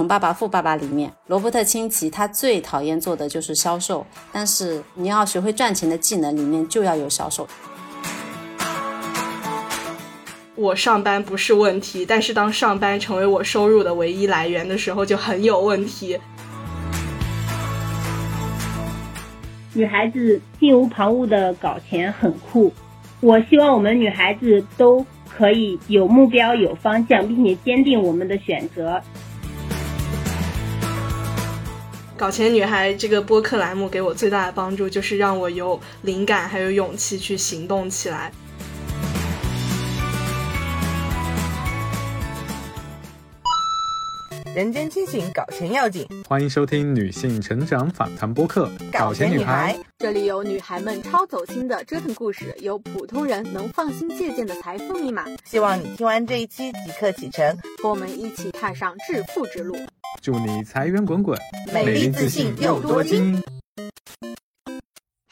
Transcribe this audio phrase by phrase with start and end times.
[0.00, 7.46] 穷爸爸富爸爸》里面，罗伯特清崎他最讨厌做的就是销售，但是你要学会赚钱的技能里面就要有销售。
[10.54, 16.18] 我上班不是问题，但是当上班成为我收入的唯一来源的时候，就很有问题。
[19.74, 22.72] 女孩子心无旁骛的搞钱很酷，
[23.20, 28.98] 我希望我们女孩子都可以有目标、有方向，并且坚定我们的选择。
[32.20, 38.30] 搞钱女孩这个播客栏目给我最大的帮助，就是让我有灵感还有勇气去行动起来。
[44.54, 46.06] 人间清醒，搞钱要紧。
[46.28, 49.74] 欢迎收听女性成长访谈播客《搞钱女孩》。
[50.00, 55.24] 这里有女孩们超走心的折腾故事，有普通人能放心借鉴的财富密码。
[55.46, 59.74] 希望你听完这一期即刻启程，和我们一起踏上致富之路。
[60.18, 61.38] 祝你财源滚滚，
[61.72, 63.42] 美丽自信又多金。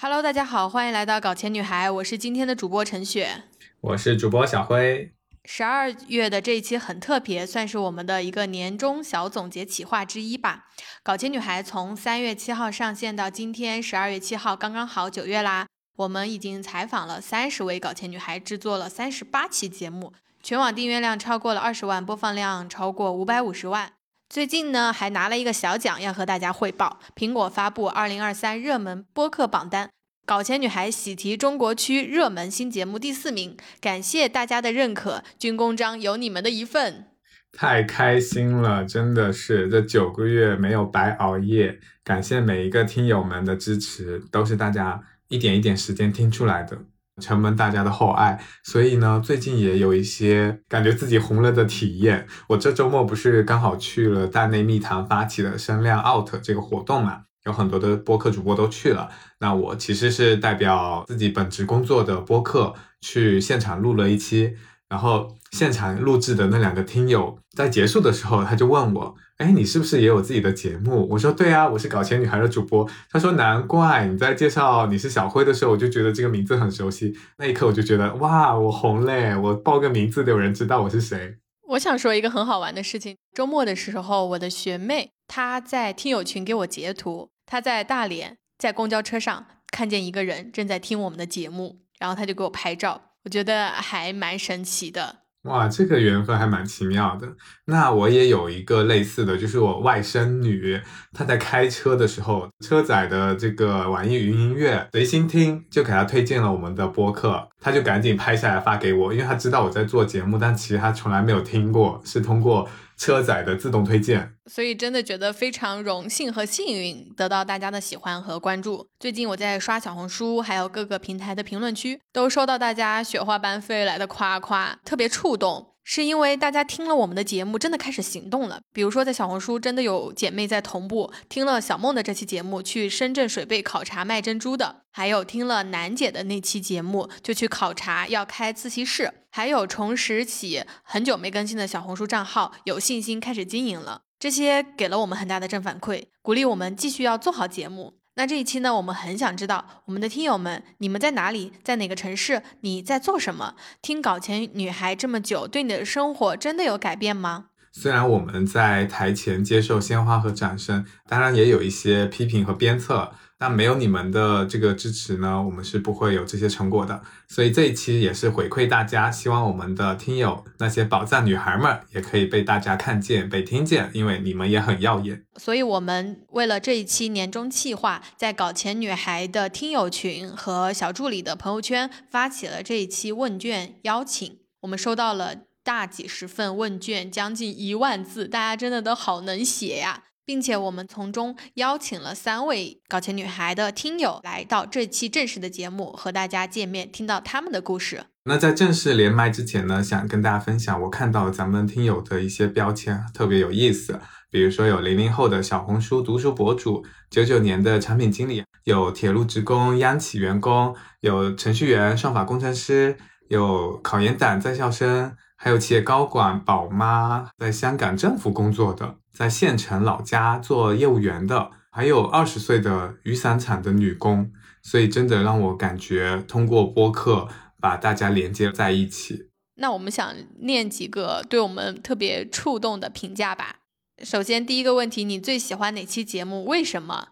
[0.01, 3.45] Hello，大家好，欢迎来到《搞钱女孩》，我是今天的主播陈雪，
[3.83, 5.13] 我是主播小辉。
[5.45, 10.67] 十二月的这一期很特别，算是我们的一个年终小总结企划之一吧。
[11.03, 15.67] 搞钱女孩从三月七号上线到今天十二月七号，刚刚好九月啦。
[15.97, 20.13] 我们已经采访了三十位搞钱女孩，制作了三十八期节目，
[20.43, 23.93] 全网订阅量超过了二十万，播放量超过五百五十万。
[24.29, 29.89] 最近呢，还拿了一个小奖要和大家汇报，苹果发布二零二三热门播客榜单。
[30.27, 37.07] 搞钱女孩喜提中国区热门新节目第四名，感谢大家的认可，军功章有你们的一份，
[37.53, 46.79] 太开心了，真的是这九个月没有白熬夜，感谢每一个听友们的支持，都是大家一点一点时间听出来的，
[47.21, 52.27] 承蒙大家的厚爱，所以呢，最近也有一些感觉自己红了的体验。
[52.49, 57.23] 我这周末不是刚好去了大内密谈发起的声量 out 这个活动嘛？
[57.47, 59.09] 有很多的播客主播都去了，
[59.41, 64.55] 那我其实是代表自己本职工作的播客去现场录了一期，
[64.89, 71.09] 然后现场录制的那两个听友在结束的时候，他就问我，哎，你是不是也有自己的节目？
[71.11, 72.89] 我说对啊，我是搞钱女孩的主播。
[73.09, 77.17] 他说难怪你在介绍你是小辉的时候，我就觉得这个名字很熟悉。
[77.37, 81.37] 那一刻我就觉得哇，我红嘞，我报个名字都有人知道我是谁。
[81.69, 87.31] 我想说一个很好玩的事情，周末的时候，我的学妹她在听友群给我截图。
[87.47, 95.21] 她在大连，在公交车上看见一个人正在听我们的节目，然后他就给我拍照，我觉得还蛮神奇的。
[95.49, 97.27] 哇，这个缘分还蛮奇妙的。
[97.65, 100.81] 那我也有一个类似的，就是我外甥女，
[101.13, 112.69] 她在开车的时候，车载的这个网易云音乐随心听，就给她推荐了我们的播客，她就赶紧拍下来发给我，因为她知道我在做节目，但其实她从来没有听过，是通过。
[112.99, 118.89] 车载的自动推荐，所以真的觉得非常荣幸和幸运，得到大家的喜欢和关注。
[118.99, 125.75] 最近我在刷小红书，还有各个平台的评论区，都收到大家雪花般飞来的夸夸，特别触动。
[125.91, 128.61] 是因为大家听了我们的节目，真的开始行动了。
[128.75, 144.03] 比如说，在小红书，真的有姐妹在同步听了小梦的这期节目，去深圳水贝考察卖珍珠的；还有听了楠姐的那期节目，就去考察要开自习室；还有重拾起很久没更新的小红书账号，有信心开始经营了。
[144.19, 147.95] 这些给了我们很大的正反馈，鼓励我们继续要做好节目。
[148.19, 152.43] 那这一期呢，我们很想知道我们的听友们，你们在哪里，在哪个城市？
[152.63, 153.55] 你在做什么？
[153.81, 157.45] 听搞钱女孩这么久，对你的生活真的有改变吗？
[157.71, 163.13] 虽然我们在台前接受鲜花和掌声，当然也有一些批评和鞭策。
[163.41, 167.03] 那没有你们的这个支持呢，我们是不会有这些成果的。
[167.29, 175.25] 所以这一期也是回馈大家，希望我们的听友那些宝藏女孩们也可以被大家看见、被听见，因为你们也很耀眼。
[175.37, 184.39] 所以我们为了这一期年终计划，在搞钱女孩的听友群和小助理的朋友圈发起了这一期问卷邀请。
[184.63, 190.03] 我们收到了大几十份问卷，将近一万字，大家真的都好能写呀。
[190.29, 198.05] 并且我们从中邀请了三位搞钱女孩的听友来到这期正式的节目，和大家见面，听到他们的故事。
[198.25, 203.99] 那在正式连麦之前呢，想跟大家分享，我看到咱们听友的一些标签特别有意思，
[204.31, 212.99] 比如说有零零后的小红书读书博主，九九年的产品经理，有铁路职工、央企员工，有程序员、算法工程师，
[213.29, 215.17] 有考研党在校生。
[215.41, 224.31] 还有企业高管、宝妈，在香港政府工作的，在县城老家做业务员的，还有二十岁的雨伞厂的女工，
[224.63, 227.27] 所以真的让我感觉通过播客
[227.61, 229.31] 把大家连接在一起。
[229.57, 233.57] 那我们想念几个对我们特别触动的评价吧。
[234.05, 236.45] 首先，第一个问题，你最喜欢哪期节目？
[236.45, 237.09] 为什么？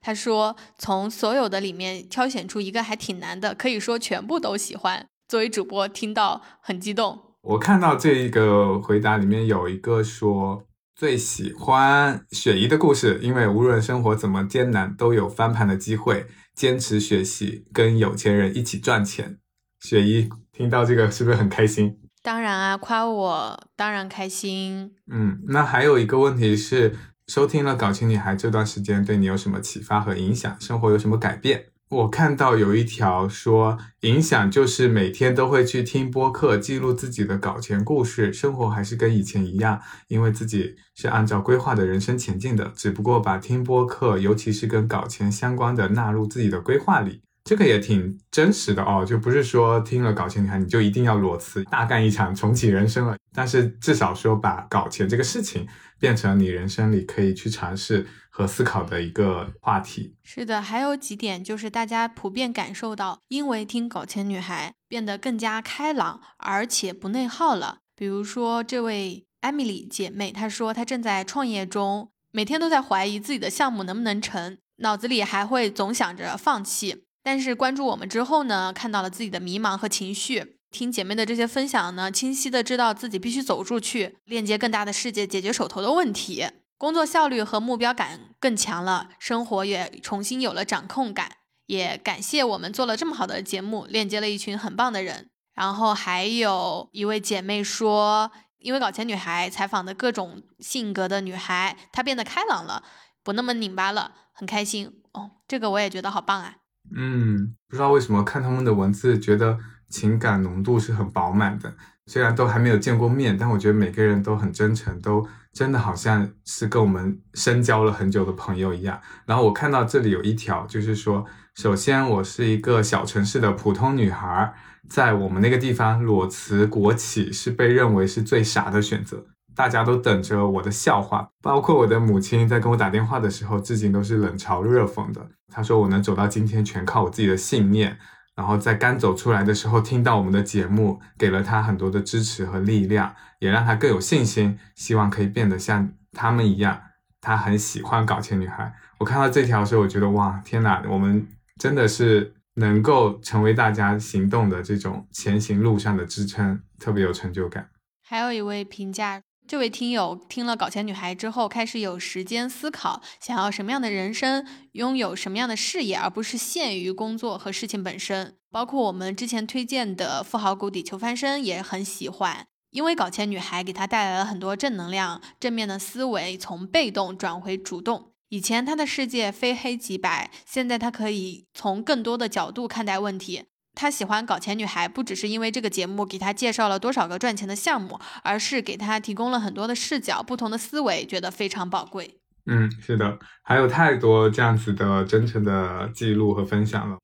[0.00, 5.06] 他说，从所有的里面挑选出一个还挺难的，可以说全部都喜欢。
[5.28, 7.20] 作为主播，听到很激动。
[7.42, 10.64] 我看到这一个回答里面有一个说
[10.96, 16.26] 最喜欢雪姨的故事，因为无论生活怎么艰难，都有翻盘的机会。
[16.54, 19.38] 坚持学习，跟有钱人一起赚钱。
[19.80, 21.98] 雪姨听到这个是不是很开心？
[22.22, 24.94] 当然啊，夸我当然开心。
[25.10, 26.94] 嗯，那还有一个问题是，
[27.26, 30.56] 收听了《搞钱女孩》这段时间，对你有什么启发和影响？
[30.60, 31.66] 生活有什么改变？
[31.90, 47.20] 我看到有一条说，影响就是每天都会去听播客，记录自己的搞钱故事，生活还是跟以前一样，因为自己是按照规划的人生前进的，只不过把听播客，尤其是跟搞钱相关的纳入自己的规划里。
[47.44, 55.68] 这个也挺真实的哦，就不是说听了搞钱女孩你就一定要裸辞大干一场重启人生了，但是至少说把搞钱这个事情
[56.00, 60.16] 变成你人生里可以去尝试和思考的一个话题。
[60.24, 67.78] 是的，还有几点就是大家普遍感受到，因为听搞钱女孩变得更加开朗，而且不内耗了。
[67.94, 77.04] 比如说这位艾米丽姐妹，她说她正在创业中，每天都在怀疑自己的项目能不能成，脑子里还会总想着放弃。
[77.22, 86.44] 但是关注我们之后呢，看到了自己的迷茫和情绪，听姐妹的这些分享呢，清晰的知道自己必须走出去，链接更大的世界，解决手头的问题，
[86.84, 91.30] 工作效率和目标感更强了，生活也重新有了掌控感。
[91.64, 95.30] 也感谢我们做了这么好的节目，链接了一群很棒的人。
[95.54, 102.82] 然后还有一位姐妹说，因为搞钱女孩采访的各种性格的女孩，她变得开朗了，
[103.22, 105.30] 不那么拧巴了，很开心哦。
[105.48, 106.56] 这个我也觉得好棒啊。
[106.94, 109.58] 嗯，不知道为什么看他们的文字，觉得
[109.88, 111.74] 情感浓度是很饱满的。
[112.04, 119.00] 虽然都还没有见过面，但我觉得每个人都很真诚，都真的好像是跟我们深交了很久的朋友一样。
[119.24, 121.24] 然后我看到这里有一条，就是说，
[121.54, 124.52] 首先我是一个小城市的普通女孩，
[124.88, 129.24] 在我们那个地方裸辞国企是被认为是最傻的选择。
[129.54, 135.24] 大家都等着我的笑话，包括我的母亲在跟我打电话的时候，至今都是冷嘲热讽的。
[135.52, 137.96] 她说我能走到今天，全靠我自己的信念。
[138.36, 146.82] 然后在刚走出来的时候，听到我们的节目，给了他很多的支持和力量，也让他更有信心，希望可以变得像他们一样。
[147.20, 148.74] 他很喜欢搞钱女孩。
[148.98, 151.26] 我看到这条时候，我觉得哇，天哪，我们
[151.58, 157.70] 真的是能够成为大家行动的这种前行路上的支撑，特别有成就感。
[158.06, 159.22] 还有一位评价。
[159.46, 168.36] 这位听友听了《搞钱女孩》之后，开始有时间思考，想要什么样的人生，拥有什么样的事业，而不是限于工作和事情本身。
[168.50, 178.12] 包括我们之前推荐的《富豪谷底求翻身》也很喜欢，因为《搞钱女孩》给他带来了很多正能量、正面的思维，从被动转回主动。
[178.30, 183.44] 以前他的世界非黑即白，现在他可以从更多的角度看待问题。
[183.74, 192.18] 他喜欢搞钱女孩，不只是因为这个节目给他介绍了多少个赚钱的项目，而是给他提供了很多的视角、不同的思维，觉得非常宝贵。
[192.46, 196.98] 嗯，是的，还有太多这样子的真诚的记录和分享了。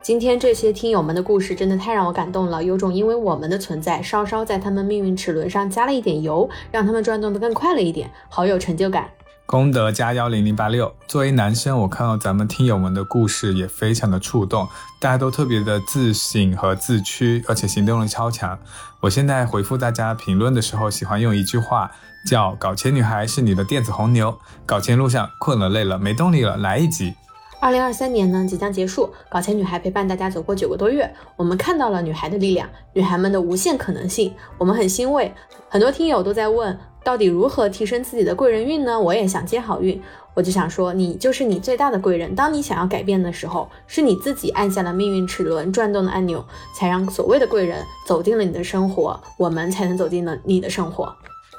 [0.00, 9.10] 今天这些听友们的故事真的太让我感动了，有种因为我们的存在，稍稍在他们命运齿轮上加了一点油，让他们转动的更快了一点，好有成就感。
[9.46, 10.92] 功德加幺零零八六。
[11.06, 14.68] 作为男生，我看到咱们听友们的故事也非常的触动，
[15.00, 18.58] 大家都特别的自省和自驱，而且行动力超强。
[19.00, 21.92] 我现在回复大家评论的时候，喜欢用一句话，
[22.28, 24.36] 叫“搞钱女孩是你的电子红牛，
[24.66, 27.14] 搞钱路上困了累了没动力了，来一集。”
[27.58, 35.32] 二零二三年呢即将结束，搞钱女孩陪伴大家走过九个多月，我们看到了女孩的力量，女孩们的无限可能性，我们很欣慰。
[35.68, 36.78] 很多听友都在问。
[37.02, 38.98] 到底如何提升自己的贵人运呢？
[38.98, 40.02] 我也想接好运，
[40.34, 42.34] 我就想说，你就是你最大的贵人。
[42.34, 46.44] 当你想要改变的时候，是你自己按下了命运齿轮转动的按钮，
[46.76, 51.14] 才让所谓的贵人走进了你的生活，我们才能走进了你的生活。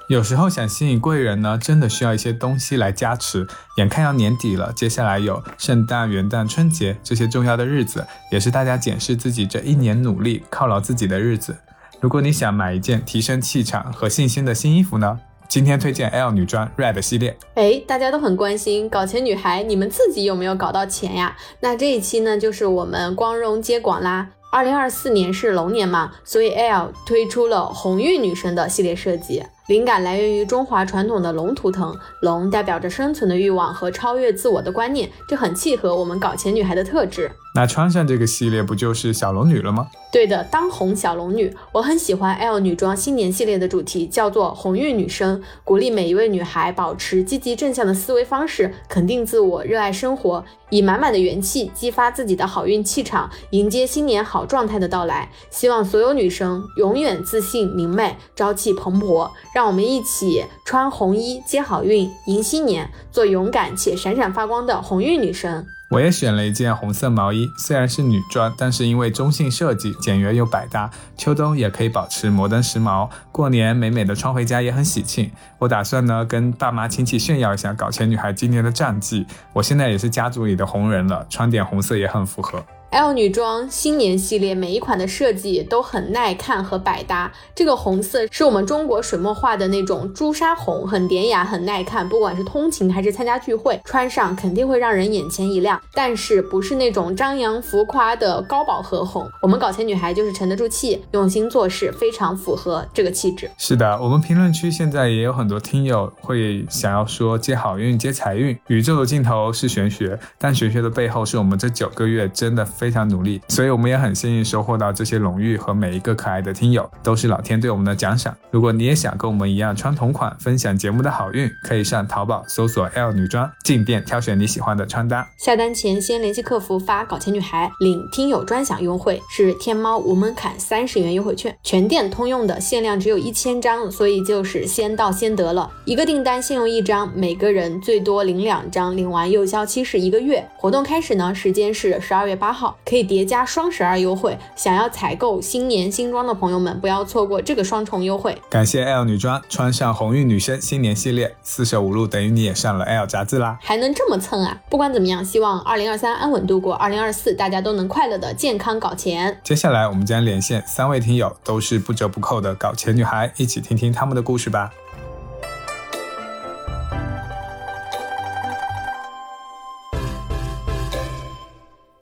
[0.08, 3.46] 有时候想吸引贵人呢，真的需要一些东西来加持。
[3.76, 11.58] 眼看要年底了，接下来有圣诞、元旦、春节这些重要的日子，也是大家检视自己这一年努力、犒劳自己的日子。
[12.00, 15.20] 如果你想买一件提升气场和信心的新衣服呢？
[15.50, 17.38] 今天推荐 L 女装 Red 系列。
[17.56, 21.36] 哎，大家都很关心搞钱女孩，你们自己有没有搞到钱呀？
[21.60, 24.30] 那这一期呢，就是我们光荣接广啦。
[24.54, 29.44] 二零二四年是龙年嘛，所以 L 推出了鸿运女神的系列设计。
[29.68, 37.30] 灵感来源于中华传统的龙图腾，龙代表着生存的欲望和超越自我的观念，这很契合我们搞钱女孩的特质。
[37.54, 39.88] 那穿上这个系列不就是小龙女了吗？
[40.12, 55.30] 对的，当红小龙女，我很喜欢 L 女装新年系列的主题，叫做红运女生，鼓励每一位女孩保持积极正向的思维方式，肯定自我，热爱生活，以满满的元气激发自己的好运气场，迎接新年好状态的到来。
[55.50, 59.30] 希望所有女生永远自信明媚，朝气蓬勃。
[59.58, 65.66] 让我们一起穿红衣接好运，迎新年，做勇敢且闪闪发光的红运女生。
[65.90, 73.10] 我也选了一件红色毛衣，虽然是女装，但是因为中性设计，简约又百搭，秋冬也可以保持摩登时髦。
[73.32, 75.32] 过年美美的穿回家也很喜庆。
[75.58, 79.26] 我打算呢跟爸妈亲戚炫耀一下搞钱女孩今年的战绩。
[79.54, 82.64] 我现在也是家族里的红人了，穿点红色也很符合。
[82.92, 87.30] L 女装新年系列每一款的设计都很耐看和百搭。
[87.54, 92.08] 这个红色是我们中国水墨画的那种朱砂红，很典雅，很耐看。
[92.08, 95.80] 不管是通勤还是参加聚会，穿上肯定会让人眼前一亮。
[95.94, 99.30] 但是不是那种张扬浮夸的高饱和红。
[99.42, 103.52] 我们搞钱女孩就是沉得住气，用心做事，非常符合这个气质。
[103.58, 108.58] 是的，我们评论区现在也有很多听友会想要说接好运、接财运。
[108.68, 112.66] 宇宙的尽头是玄学，但玄学的背后是我们这九个月真的。
[112.78, 118.36] 非常努力，所以我们也很幸运收获到这些荣誉和每一个可爱的听友，都是老天对我们的奖赏。
[118.52, 125.28] 如果你也想跟我们一样穿同款，分享节目的好运，可以上淘宝搜索 L 女装，进店挑选你喜欢的穿搭。
[125.38, 135.72] 下单前先联系客服发“搞钱女孩”领听友专享优惠，是天猫无门槛三十元优惠券，全店通用的，限量只有一千张，所以就是先到先得了。
[135.86, 140.48] 一个订单限用一张，每个人最多领两张，领完有效期是一个月。
[140.56, 142.67] 活动开始呢，时间是十二月八号。
[142.86, 148.38] 可以叠加双十二优惠，想要采购新年新装的朋友们，不要错过这个双重优惠。
[148.50, 154.58] 感谢 L 女装，穿上红运女生新年系列，四舍五入等于你也上了 L 杂志啦，还能这么蹭啊！
[154.70, 159.40] 不管怎么样，希望二零二三安稳度过，二零二四大家都能快乐的健康搞钱。
[159.44, 164.72] 接下来我们将连线三位听友，都是不折不扣的搞钱女孩，一起听听他们的故事吧。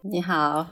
[0.07, 0.67] 你好，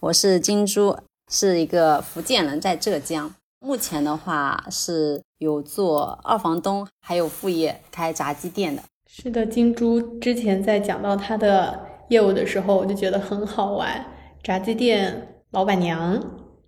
[0.00, 0.96] 我是金珠，
[1.30, 3.30] 是一个福建人，在浙江。
[3.60, 8.82] 目前的话是有做二房东，还有副业开炸鸡店的。
[9.06, 14.02] 是的，金珠之前在讲到他的业务的时候，我就觉得很好玩。
[14.42, 16.18] 炸鸡店老板娘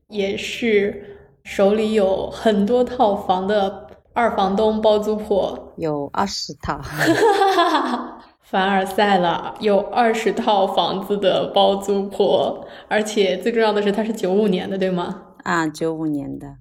[0.09, 6.79] 也是手里有很多套房的二房东包租婆，有二十套。
[8.53, 15.23] 凡尔赛了，有二十套房子的包租婆，而且最重要的是，她是九五年的，对吗？
[15.43, 16.57] 啊，九五年的，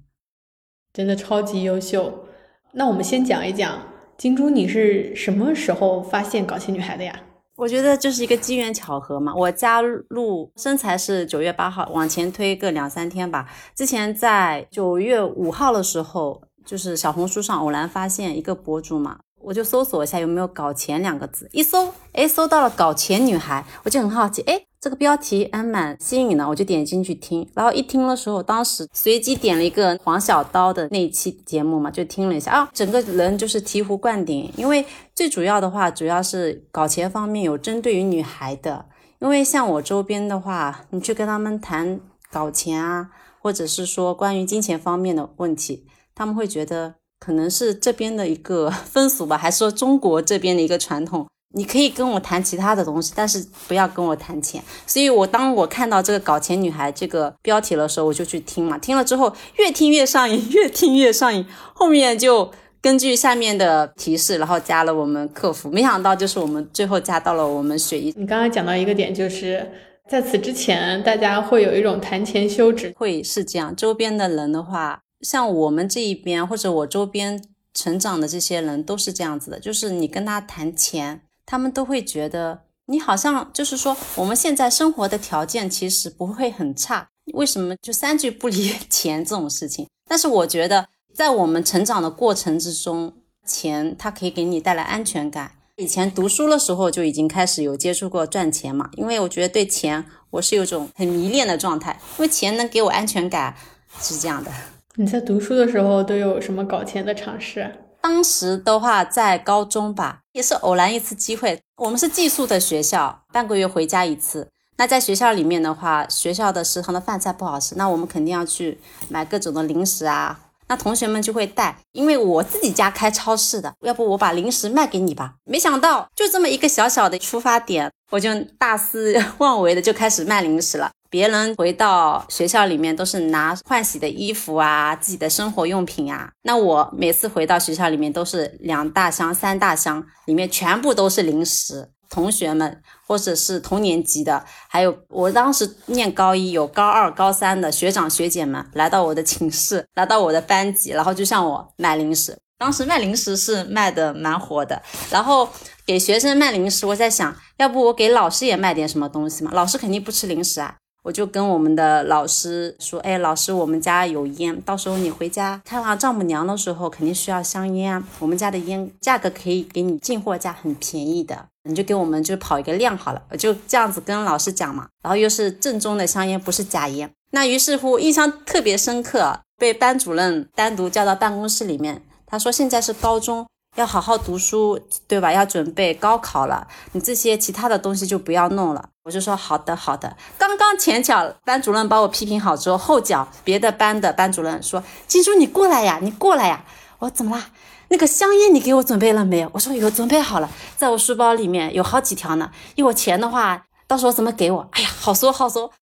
[0.94, 2.24] 真的超级优秀。
[2.72, 3.78] 那我们先讲一讲
[4.16, 7.14] 金珠，你是什么时候发现搞钱女孩的呀？
[7.56, 9.34] 我觉得就是一个机缘巧合嘛。
[9.34, 13.46] 我加入身材是九月八号，往前推个两三天吧。
[13.76, 19.18] 之前在九月五号的时候，就是小红书上偶然发现一个博主嘛。
[19.42, 27.48] 我就搜索一下有没有“搞钱”两个字，一搜，哎，搜到了“搞钱女孩”，我就很好奇，哎，这个标题还蛮吸引的，我就点进去听。
[27.54, 34.52] 然后一听的时候，当时随机点了一个黄小刀的那一期节目嘛，就听了一下啊，整个人就是醍醐灌顶。
[34.56, 34.84] 因为
[35.14, 38.86] 最主要的话，主要是搞钱方面有针对于女孩的，
[39.18, 46.94] 因为像我周边的话，你去跟他们谈搞钱啊，或者是说关于金钱方面的问题，他们会觉得。
[47.24, 51.24] 可能是这边的一个 风俗吧，还是说中国这边的一个传统？
[51.54, 54.60] 你可以跟我谈其他的东西，但是不要跟我谈钱。
[54.88, 58.76] 所以，我当我看到这个“搞钱女孩”这个标题的时候，我就去听嘛。
[58.76, 61.46] 听了之后，越听越上瘾， 越听越上瘾。
[61.74, 62.50] 后面就
[62.80, 65.70] 根据下面的提示，然后加了我们客服。
[65.70, 68.12] 没想到，就是我们最后加到了我们雪姨。
[68.16, 69.70] 你刚刚讲到一个点，就是
[70.08, 73.76] 在此之前，大家会有一种谈钱羞耻，会是这样。
[73.76, 75.01] 周边的人的话。
[75.22, 89.86] 像我们这一边，或者我周边成长的这些人都是这样子的，就是你跟他谈钱，他们都会觉得你好像就是说我们现在生活的条件其实不会很差，为什么就三句不离 钱这种事情？
[90.08, 93.14] 但是我觉得在我们成长的过程之中，
[93.46, 95.52] 钱它可以给你带来安全感。
[95.76, 103.56] 以前读书的时候就已经开始有接触过赚钱嘛，因为我觉得对钱我是有种很迷恋的状态，因为钱能给我安全感，
[104.00, 104.50] 是这样的。
[104.96, 107.66] 你在读书的时候都有什么搞钱的尝试？
[108.02, 111.58] 当时的话，在高中吧，也是偶然一次机会。
[111.76, 114.48] 我们是寄宿的学校，半个月回家一次。
[114.76, 120.38] 那在学校里面的话，学校的食堂的饭菜不好吃，那我们肯定要去买各种的零食啊。
[120.68, 125.36] 那同学们就会带，因为我自己家开超市的，要不我把零食卖给你吧。
[125.44, 130.90] 没想到就这么一个小小的出发点，我就大肆 妄为的就开始卖零食了。
[131.12, 141.90] 别人回到学校里面都是拿换洗的衣服啊，自己的生活用品啊，那我每次回到学校里面都是两大箱、三大箱，里面全部都是零食。
[142.08, 152.36] 同学们，或者是同年级的，还有我当时念高一，有高二、高三的学长学姐们来到我的寝室，来到我的班级，然后就向我买零食。
[152.58, 155.48] 当时卖零食是卖的蛮火的，然后
[155.86, 159.50] 给学生卖零食，我在想，要不我给老师也卖点什么东西嘛？
[159.54, 160.76] 老师肯定不吃零食啊。
[161.02, 168.02] 我就跟我们的老师说：“哎，老师，我们家有烟，到时候你回家看望丈母娘的时候，肯定需要香烟啊。
[168.20, 177.10] 我们家的烟价格可以给你进货价很便宜的，你就给我们就跑一个量好了。”我就这样子跟老师讲嘛，然后又是正宗的香烟，不是假烟。
[177.32, 184.78] 那于是乎，印象特别深刻，被班主任单独叫到办公室里面，他说：“现在是高中。”要好好读书，
[185.08, 185.32] 对吧？
[185.32, 188.90] 要准备高考了，你这些其他的东西就不要弄了。
[189.04, 190.16] 我就说好的，好的。
[190.38, 196.64] 刚刚前脚班主任把我批评好之后，后脚别的班的班主任说：“金珠，你过来呀，你过来呀。”
[196.98, 197.50] 我说怎么啦？
[197.88, 199.50] 那个香烟你给我准备了没有？
[199.52, 202.50] 我说有，准备好了，在我书包里面有好几条呢。
[202.76, 204.68] 因为我钱的话，到时候怎么给我？
[204.70, 205.72] 哎呀，好说好说。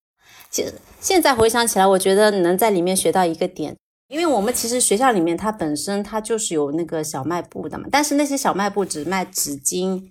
[0.49, 3.77] 现现在回想起来，我觉得能在里面学到一个点。
[4.07, 10.09] 因为我们其实学校里面它本身它就是有那个小卖部的嘛，但是那些小卖部只卖纸巾，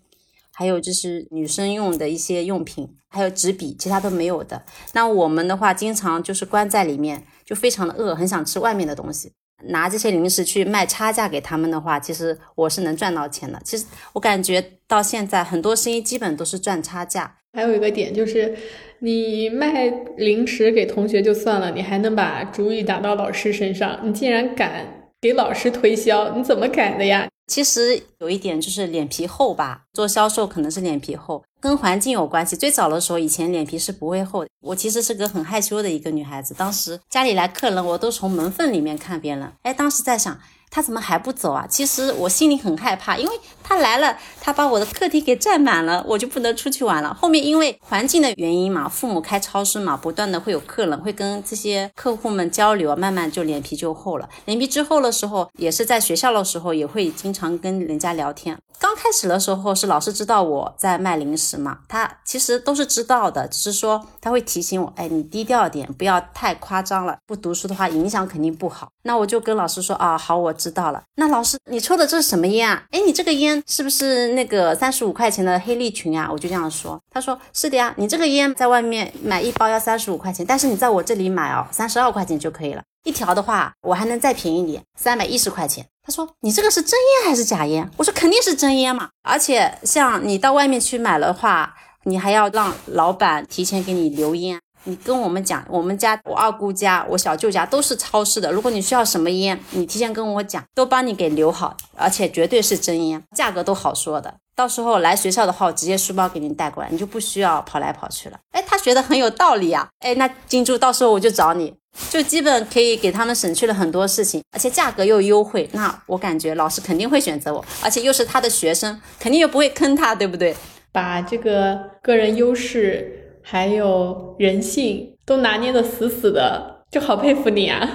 [0.61, 4.63] 还有就是女生用的一些用品，还有纸笔，其他都没有的。
[4.93, 9.33] 那我们的话，经常就是关在里面，就非常的饿，很想吃外面的东西，
[9.69, 13.59] 拿这些零食去卖差价给他们的话，其实我是能赚到钱的。
[13.65, 17.39] 其实我感觉到现在很多生意基本都是赚差价。
[17.55, 18.55] 还有一个点就是，
[18.99, 19.89] 你卖
[20.19, 23.99] 零食给同学就算了，你还能把主意打到老师身上。
[24.05, 27.27] 你竟然敢给老师推销，你怎么敢的呀？
[27.51, 32.55] 其实有一点就是脸皮厚吧，做销售可能是脸皮厚，跟环境有关系。
[32.55, 34.51] 最早的时候，以前脸皮是不会厚的。
[34.61, 39.53] 我其实是个很害羞的一个女孩子，当时家里来客人，我都从门缝里面看别人。
[39.63, 40.39] 哎，当时在想。
[40.71, 41.67] 他怎么还不走啊？
[41.69, 47.13] 其实我心里很害怕，因为他来了，他把我的客厅给占满了，我就不能出去玩了。
[47.13, 54.29] 后面因为环境的原因嘛，父母开超市嘛，不断的会有客人，会跟这些客户们交流，慢慢就脸皮就厚了。
[54.45, 58.57] 脸皮之后的时候，也是在学校的时候，也会经常跟人家聊天。
[58.81, 68.89] 刚开始的时候是老师知道我在卖零食嘛，他其实都是知道的，只是说他会提醒我，哎，你低调点，不要太夸张了，不读书的话影响肯定不好。
[69.03, 71.03] 那我就跟老师说啊，好，我知道了。
[71.17, 72.83] 那老师，你抽的这是什么烟啊？
[72.91, 76.31] 哎，你这个烟是不是那个三十五块钱的黑利群啊？
[76.33, 82.83] 我就这样说，他说是的呀，你这个烟在外面买一包要三十五块钱，但是你在我这里买哦，三十二块钱就可以了。
[83.05, 85.87] 一条的话，我还能再便宜点，三百一十块钱。
[86.11, 89.09] 他说：“你这个是真烟还是假烟？”我说：“肯定是真烟嘛。
[89.23, 94.59] 而且像你到外面去买的话，你还要让老板提前给你留烟。
[94.85, 98.51] 你跟我们讲，我们家我二姑家、我小舅家都是超市的。
[98.51, 104.35] 如果你需要什么烟，你提前跟我讲，都帮你给留好，而且绝对是真烟，价格都好说的。
[104.61, 108.39] 到时候来学校的话，我直接书包给您带过来，你就不需要跑来跑去了。
[108.51, 109.89] 哎，他觉得很有道理啊。
[110.01, 111.73] 哎，那金珠，到时候我就找你。”
[112.11, 120.55] 就基本可以给他们省去了很多事情，而且价格又优惠，那我感觉老师肯定会选择我，而且又是他的学生，肯定又不会坑他，对不对？
[120.93, 127.89] 把这个个人优势还有人性都拿捏的死死的，就好佩服你啊！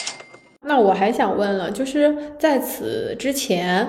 [0.68, 3.88] 那我还想问了，就是在此之前，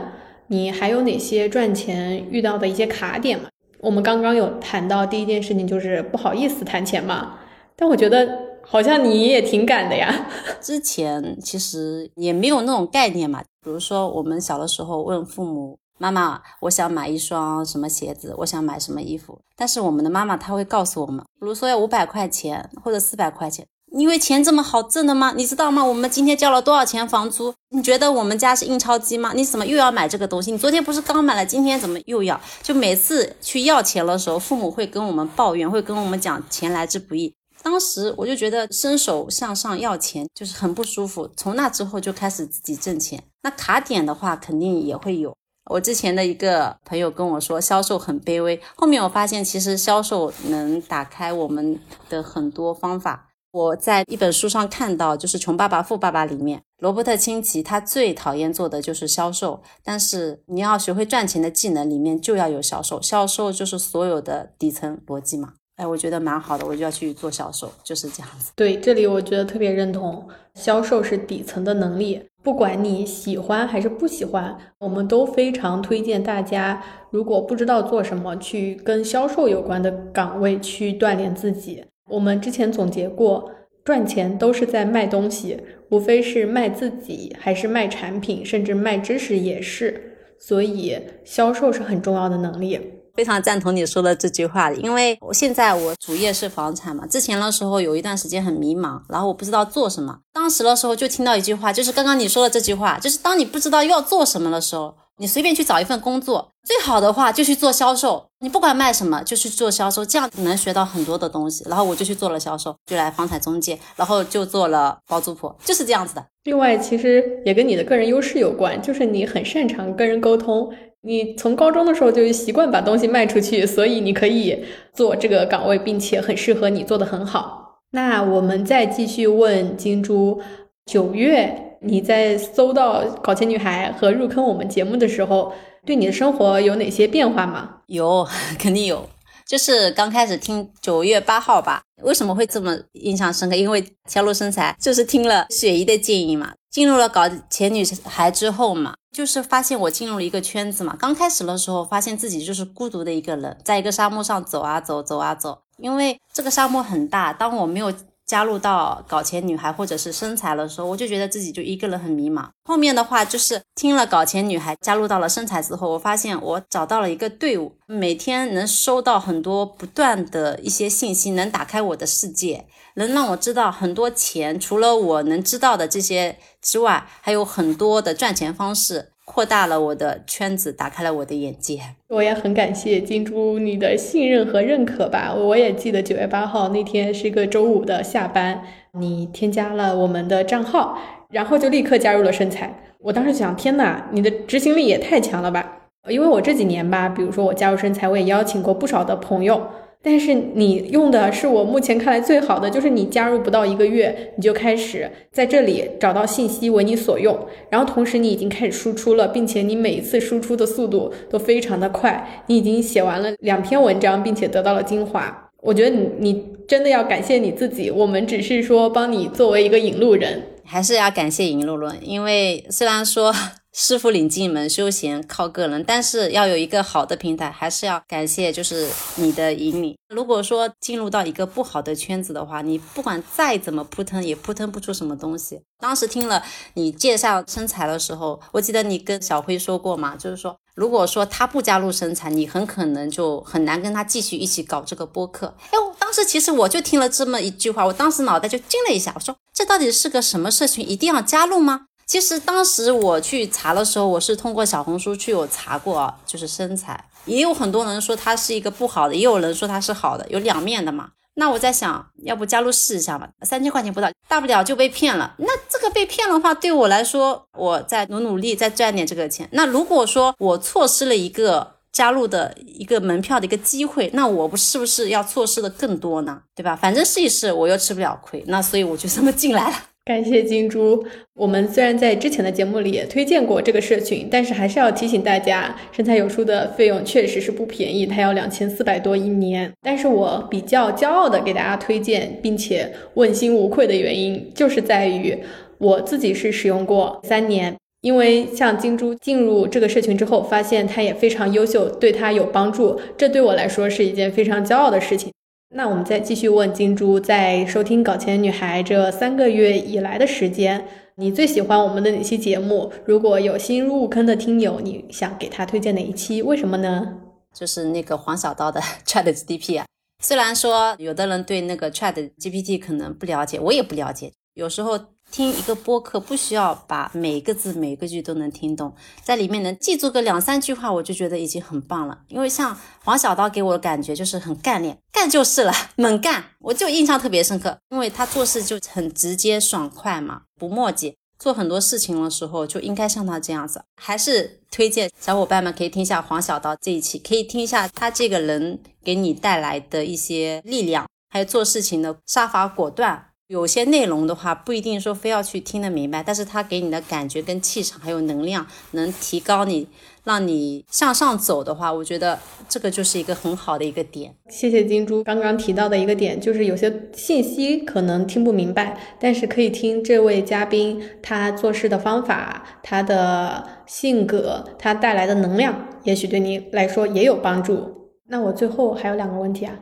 [0.50, 3.50] 你还有哪些赚钱遇到的一些卡点吗？
[3.80, 7.40] 我们刚刚有谈到第一件事情就是不好意思谈钱嘛，
[7.76, 8.50] 但我觉得。
[8.62, 10.14] 好像你也挺敢的呀。
[10.62, 13.42] 之前其实也没有那种概念嘛。
[13.64, 18.36] 比如说，我们小的时候问父母：“妈妈，我想买一双什么鞋子？
[18.38, 23.66] 我想买什么衣服？”但是我们的妈妈她会告诉我们，比如说要五百块钱或者四百块钱。
[23.92, 25.34] 因为钱这么好挣的吗？
[25.36, 25.84] 你知道吗？
[25.84, 27.54] 我们今天交了多少钱房租？
[27.70, 29.32] 你觉得我们家是印钞机吗？
[29.36, 30.52] 你怎么又要买这个东西？
[30.52, 32.40] 你昨天不是刚买了，今天怎么又要？
[32.62, 37.34] 就每次去要钱的时候，父母会跟我们抱怨，会跟我们讲钱来之不易。
[37.62, 43.22] 当时我就觉得伸手向上要钱就是很不舒服，从那之后就开始自己挣钱。
[43.44, 45.36] 那卡点的话肯定也会有。
[45.70, 48.60] 我之前的一个朋友跟我说，销售很卑微。
[48.76, 53.29] 后面我发现其实销售能打开我们的很多方法。
[53.52, 59.62] 我在一本书上看到，就是《穷爸爸富爸爸》里面，罗伯特清崎他最讨厌做的就是销售。
[59.84, 65.54] 但是你要学会赚钱的技能里面就要有销售，销售就是所有的底层逻辑嘛。
[65.78, 68.52] 哎，我觉得蛮好的，我就要去做销售，就是这样子。
[68.56, 81.86] 对，这里我觉得特别认同，销售是底层的能力，不管你喜欢还是不喜欢，我们都非常推荐大家，如果不知道做什么，去跟销售有关的岗位去锻炼自己。
[82.10, 83.52] 我们之前总结过，
[83.86, 85.58] 赚钱都是在卖东西，
[85.90, 90.18] 无非是卖自己，还是卖产品，甚至卖知识也是。
[90.40, 92.80] 所以，销售是很重要的能力。
[93.16, 100.20] 非常赞同你说的这句话，因为我现在我主业是房产嘛，之前的时候有一段时间很迷茫，然后我不知道做什么。
[100.32, 111.66] 当时的时候就听到一句话，就是刚刚你说的这句话，就是当你不知道要做什么的时候，你随便去找一份工作，最好的话就去做销售，你不管卖什么就去做销售，这样能学到很多的东西。
[111.68, 116.26] 然后我就去做了销售，就来房产中介，然后就做了包租婆，就是这样子的。
[116.46, 120.74] 另外，其实也跟你的个人优势有关，就是你很擅长跟人沟通。
[121.02, 127.82] 你从高中的时候就习惯把东西卖出去，所以你可以做这个岗位，并且很适合你做的很好。
[127.92, 130.42] 那我们再继续问金珠，
[130.86, 135.54] 九月你在搜到搞钱女孩和入坑我们节目的时候，
[135.86, 137.78] 对你的生活有哪些变化吗？
[137.88, 139.10] 有，肯定有。
[139.48, 143.56] 就是刚开始听九月八号吧，为什么会这么印象深刻？
[143.56, 150.96] 因为加入身材就是听了雪姨的建议嘛，进入了搞钱女孩之后嘛，就是发现我进入了一个圈子嘛。
[151.00, 157.34] 刚开始的时候，发现自己就是孤独的一个人，在一个沙漠上走啊走，走啊走，因为这个沙漠很大。
[157.34, 157.92] 当我没有
[158.30, 162.48] 加入到搞钱女孩或者是身材的时候，我就觉得自己就一个人很迷茫。
[162.64, 179.14] 后面的话就是听了搞钱女孩，加入到了身材之后，我发现我找到了一个队伍，每天能收到很多不断的一些信息，能打开我的世界，能让我知道很多钱，除了我能知道的这些之外，还有很多的赚钱方式。
[179.40, 181.80] 扩大了我的圈子，打开了我的眼界。
[182.10, 185.34] 我也很感谢金珠你的信任和认可吧。
[185.34, 188.62] 我也记得九月八号那天是一个周五的下班，
[189.00, 190.98] 你添加了我们的账号，
[191.30, 192.84] 然后就立刻加入了身材。
[193.00, 195.88] 我当时想，天呐，你的执行力也太强了吧！
[196.10, 199.66] 因为我这几年吧，比如说我加入身材，我也邀请过不少的朋友。
[200.02, 207.38] 但是你用的是我目前看来最好的，就是你加入不到一个月，你就开始在这里找到信息为你所用，
[207.70, 215.52] 然后同时你已经开始输出了，并且你每一次输出的速度都非常的快，你已经写完了两篇文章，并且得到了精华。
[215.62, 223.34] 我觉得你你真的要感谢你自己，我们只是说帮你作为一个引路人，还是要感谢引路人，因为虽然说。
[223.74, 229.96] 师傅领进门，修行靠个人，但是要有一个好的平台，还是要感谢就是你的引领。
[230.10, 235.62] 如果说进入到一个不好的圈子的话，你不管再怎么扑腾，也扑腾不出什么东西。
[235.80, 245.56] 当时听了你介绍身材的时候，我记得你跟小辉说过嘛，就是说如果说他不加入身材，你很可能就很难跟他继续一起搞这个播客。
[245.60, 250.90] 哎，当时其实我就听了这么一句话，我当时脑袋就惊了一下，我说这到底是个什么社群？
[250.90, 251.86] 一定要加入吗？
[252.10, 261.12] 其实当时我去查的时候，我是通过小红书去有查过啊，就是身材，也有很多人说它是一个不好的，也有人说它是好的，有两面的嘛。
[261.36, 263.30] 那我在想，要不加入试一下吧？
[263.44, 265.36] 三千块钱不到，大不了就被骗了。
[265.38, 269.48] 那这个被骗的话，对我来说，我再努努力，再赚点这个钱。
[269.52, 276.42] 那如果说我错失了一个加入的一个门票的一个机会，那我不是不是要错失的更多呢？
[276.56, 276.76] 对吧？
[276.76, 278.44] 反正试一试，我又吃不了亏。
[278.48, 279.76] 那所以我就这么进来了。
[280.10, 281.06] 感谢金珠。
[281.36, 289.72] 我们虽然在之前的节目里也推荐过这个社群，但是还是要提醒大家，身材有书的费用确实是不便宜，它要两千四百多一年。
[289.84, 295.38] 但是我比较骄傲的给大家推荐，并且问心无愧的原因，就是在于
[295.78, 305.32] 我自己是使用过三年，因为像金珠进入这个社群之后，发现它也非常优秀，对它有帮助，这对我来说是一件非常骄傲的事情。
[305.72, 310.84] 那我们再继续问金珠，在收听《搞钱女孩》这三个月以来的时间，
[311.16, 312.92] 你最喜欢我们的哪期节目？
[313.06, 316.42] 如果有新入坑的听友，你想给他推荐哪一期？
[316.42, 317.20] 为什么呢？
[317.54, 319.86] 就是那个黄小刀的 Chat GPT 啊。
[320.24, 325.00] 虽然说有的人对那个 Chat GPT 可能不了解，我也不了解，有时候。
[325.32, 332.18] 听一个播客不需要把每个字每个句都能听懂，在里面能记住个两三句话，我就觉得已经很棒了。
[332.28, 337.78] 因为像黄小刀给我的感觉就是很干练，干就是了，猛干，我就印象特别深刻。
[337.90, 343.84] 因为他做事就很直接爽快嘛，不墨迹，做很多事情的时候就应该像他这样子。
[344.02, 353.28] 还是推荐小伙伴们可以听一下黄小刀这一期，可以听一下他这个人给你带来的一些力量，还有做事情的杀伐果断。
[353.50, 359.88] 有些内容的话，不一定说非要去听得明白，但是它给你的感觉跟气场还有能量，能提高你，
[360.24, 364.32] 让你向上走的话，我觉得这个就是一个很好的一个点。
[364.50, 378.12] 谢谢金珠刚刚提到的一个点，就是有些信息可能听不明白，但是可以听这位嘉宾他做事的方法、他的性格、他带来的能量，也许对你来说也有帮助。
[378.28, 379.74] 那我最后还有两个问题啊。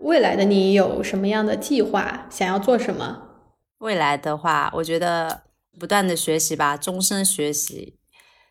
[0.00, 2.26] 未来的你有什么样的计划？
[2.30, 3.28] 想要做什么？
[3.78, 5.42] 未来的话，我觉得
[5.78, 7.98] 不断的学习吧，终身学习。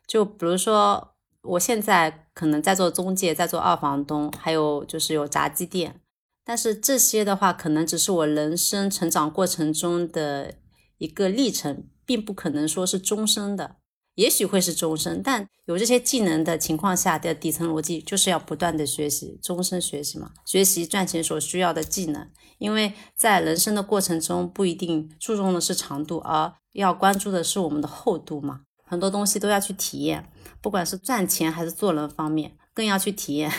[0.07, 5.99] 就比如说，我现在可能在做中介，在做二房东，还有就是有炸鸡店。
[6.43, 10.53] 但是这些的话，可能只是我人生成长过程中的
[10.97, 13.75] 一个历程，并不可能说是终身的。
[14.19, 22.27] 也许会是终身，但有这些技能的情况下的底层逻辑就是要不断的学习，终身学习嘛，学习赚钱所需要的技能。
[22.57, 28.59] 因为在人生的过程中，不一定注重的是长度，而要关注的是我们的厚度嘛。
[28.83, 30.29] 很多东西都要去体验，
[30.61, 33.49] 不管是赚钱还是做人方面，更要去体验，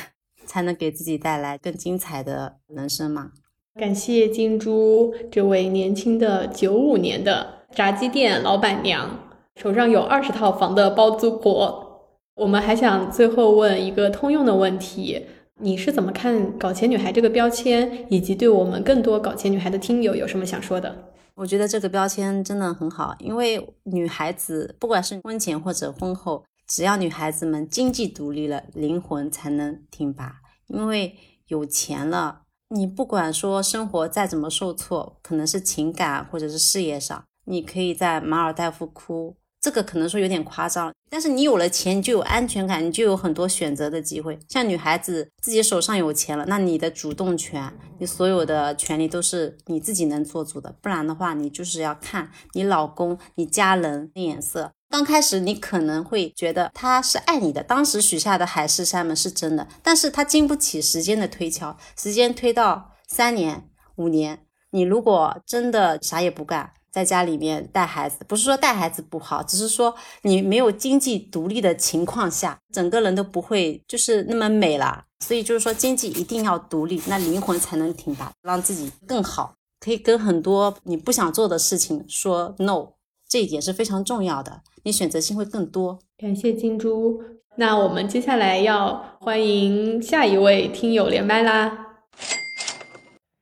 [0.44, 3.30] 才能给自己带来更精彩的人生嘛。
[3.76, 9.29] 感谢金珠这位年轻的九五年的炸鸡店老板娘。
[9.60, 15.26] 手上有二十套房的包租婆，我们还想最后问一个通用的问题：
[15.58, 21.12] 你是怎么看“搞钱女孩”这个标签，以及对我们更多搞钱女孩的听友有什么想说的？
[21.34, 30.36] 我觉得这个标签真的很好，因为女孩子不管是婚前或者婚后，只要女孩子们经济独立了，灵魂才能挺拔。
[30.68, 31.14] 因为
[31.48, 39.36] 有钱了，你不管说生活再怎么受挫，可能是情感或者是事业上，你可以在马尔代夫哭。
[39.60, 44.38] 这个可能说有点夸张，但是你有了钱，你就有安全感，你就有很多选择的机会。
[44.48, 50.74] 像女孩子自己手上有钱了，那你的主动权，你所有的权利都是你自己能做主的。
[50.80, 54.72] 不然的话，你就是要看你老公、你家人的眼色。
[54.88, 66.72] 刚开始你可能会觉得他是爱你的，当时许下的海誓山盟是真的，但是他经不起时间的推敲，时间推到三年、五年，你如果真的啥也不干。
[66.90, 75.04] 在家里面带孩子，不是说带孩子不好，只是说你没有经济独立的情况下，整个人都不会就是那么美了。
[75.20, 82.94] 所以就是说，经济一定要独立，那灵魂才能挺拔，让自己更好，可以跟很多你不想做的事情说 no，
[83.28, 85.98] 这一点是非常重要的，你选择性会更多。
[86.16, 87.22] 感谢金珠，
[87.56, 91.86] 那我们接下来要欢迎下一位听友连麦啦。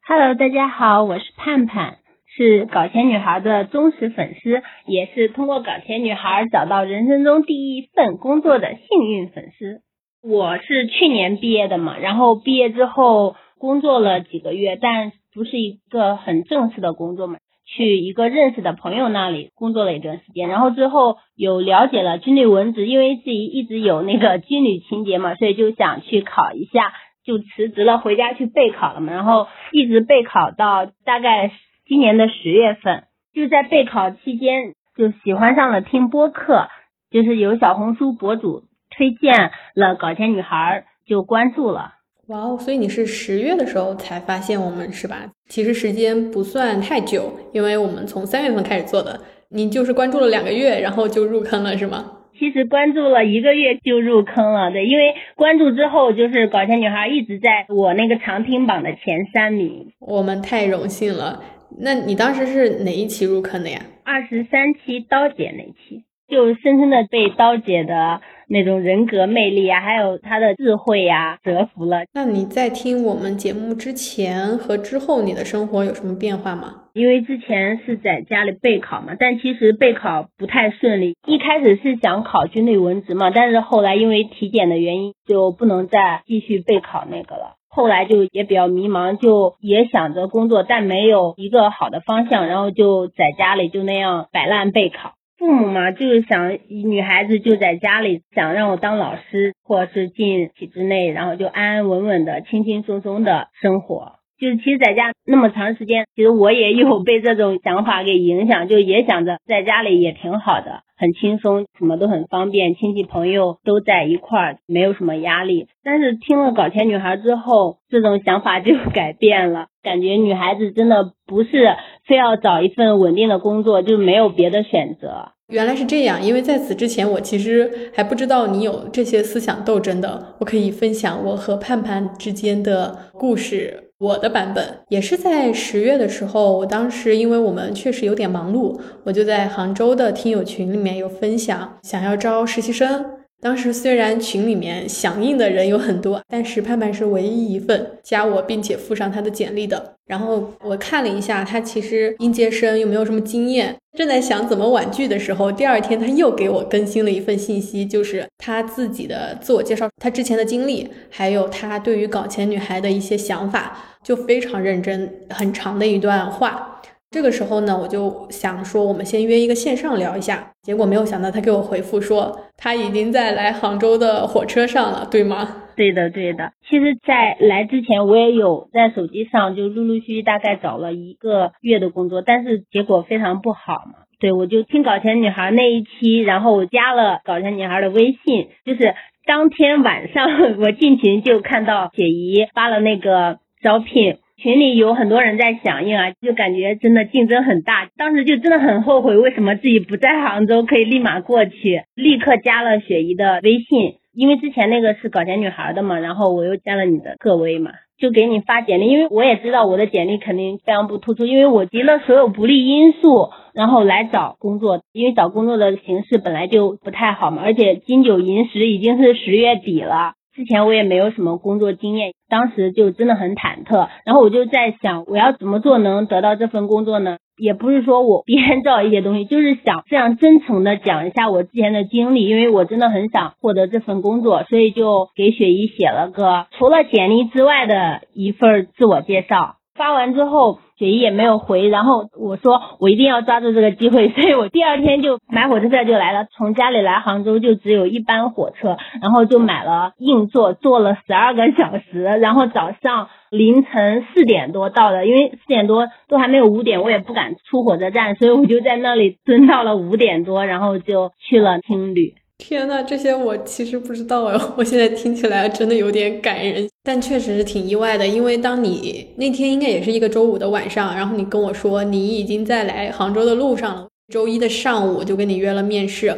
[0.09, 1.99] Hello，大家好，我是盼盼。
[2.39, 9.81] 是搞钱女孩的忠实粉丝，也是通过搞钱女孩找到人生中第一份工作的幸运粉丝。
[10.23, 26.93] 我是去年毕业的嘛，然后毕业之后工作了几个月，但不是一个很正式的工作嘛，去一个认识的朋友那里工作了一段时间，然后之后有了解了军旅文职，因为自己一直有那个 军旅情节嘛，所以就想去考一下，
[27.25, 31.51] 就辞职了，回家去备考了嘛，然后一直备考到大概。
[31.89, 36.69] 今年的十月份，就在备考期间就喜欢上了听播客，
[37.11, 39.33] 就是有小红书博主推荐
[39.75, 41.95] 了《搞钱女孩》，就关注了。
[42.27, 45.33] 哇哦，所以你是十月的时候才发现我们是吧？
[45.49, 52.05] 其实时间不算太久，因为我们从三月份开始做的，你就是关注了两个月，然后就入坑了是吗？
[52.39, 61.43] 其实关注了一个月就入坑了，对，因为关注之后就是《搞钱女孩》一直在我那个常听榜的前三名，我们太荣幸了。
[61.77, 63.81] 那你当时是哪一期入坑的呀？
[64.05, 72.05] 二十三期刀姐那期，就深深的被刀姐的那种人格魅力啊，还有她的智慧呀折服了。
[72.15, 76.85] 那你在听我们节目之前和之后，你的生活有什么变化吗？
[76.95, 81.17] 因为之前是在家里备考嘛，但其实备考不太顺利。
[81.27, 87.58] 一开始是想考军队文职嘛，但是后来因为体检的原因，就不能再继续备考那个了。
[87.69, 95.13] 后来就也比较迷茫，就也想着工作，但没有一个好的方向，然后就在家里就那样摆烂备考。
[95.39, 104.15] 父母嘛，就是想女孩子就在家里，想让我当老师，或者是进体制内，然后就安安稳稳的、轻轻松松的生活。
[104.41, 115.69] 就是其实在家那么长时间，其实我也有被这种想法给影响，就也想着在家里也挺好的，很轻松，什么都很方便，亲戚朋友都在一块儿，没有什么压力。
[115.85, 125.33] 但是听了搞钱女孩之后，这种想法就 改变了，感觉女孩子真的不是非要找一份稳定的工作，就没有别的选择。
[125.49, 130.35] 原来是这样，因为在此之前，我其实还不知道你有这些思想斗争的。
[130.41, 133.88] 我可以分享我和盼盼之间的故事。
[133.99, 143.18] 我的版本也是在十月的时候，我当时因为我们确实有点忙碌，我就在杭州的听友群里面有分享，想要招实习生。
[143.41, 149.95] 当时虽然群里面响应的人有很多，但是盼盼是唯一一份加我并且附上他的简历的。
[150.07, 166.81] 然后我看了一下，他其实应届生又没有什么经验，正在想怎么婉拒的时候，第二天他又给我更新了一份信息，就是他自己的自我介绍，他之前的经历，还有他对于搞钱女孩的一些想法，就非常认真，很长的一段话。
[167.11, 170.53] 这个时候呢，我就想说，我们先约一个线上聊一下。
[170.63, 175.65] 结果没有想到，他给我回复说他已经在来杭州的火车上了，对吗？
[175.75, 176.53] 对的，对的。
[176.69, 184.05] 其实，在来之前，我也有在手机上就陆陆续续大概找了一个月的工作，但是结果非常不好嘛。
[184.21, 188.95] 对，我就听搞钱女孩那一期，然后我加了搞钱女孩的微信，就是
[189.25, 190.29] 当天晚上
[190.61, 194.19] 我进群就看到雪姨发了那个招聘。
[194.41, 197.91] 群里有很多人在响应啊，就感觉真的竞争很大。
[197.97, 220.13] 当时就真的很后悔，为什么自己不在杭州，可以立马过去，立刻加了雪姨的微信，因为之前那个是搞钱女孩的嘛，然后我又加了你的个微嘛，就给你发简历，因为我也知道我的简历肯定非常不突出，因为我集了所有不利因素，然后来找工作，因为找工作的形势本来就不太好嘛，而且金九银十已经是十月底了。
[220.39, 223.89] 之前我也没有什么工作经验，当时就真的很忐忑。
[224.05, 227.17] 然后我就在想，我要怎么做能得到这份工作呢？
[227.37, 239.57] 也不是说我编造一些东西，就是想这样真诚的讲一下我之前的经历，因为我真的很想获得这份工作，所以就给雪姨写了个除了简历之外的一份自我介绍。
[239.79, 240.59] 发完之后。
[240.79, 246.27] 雪姨也没有回，然后我说我一定要抓住这个机会， 所以我第二天就买火车票就来了。
[246.31, 262.15] 从家里来杭州就只有一班火车，然后就买了硬座，坐了十二个小时，然后早上凌晨四点多到的，因为四点多都还没有五点，我也不敢出火车站，所以我就在那里蹲到了五点多，然后就去了青旅。
[262.39, 268.07] 天呐，这些我其实不知道哎，我现在听起来真的有点感人，但确实是挺意外的。
[268.07, 276.17] 因为当你那天应该也是一个周五的晚上，然后你跟我说你已经在来杭州的路上了，周一的上午就跟你约了面试。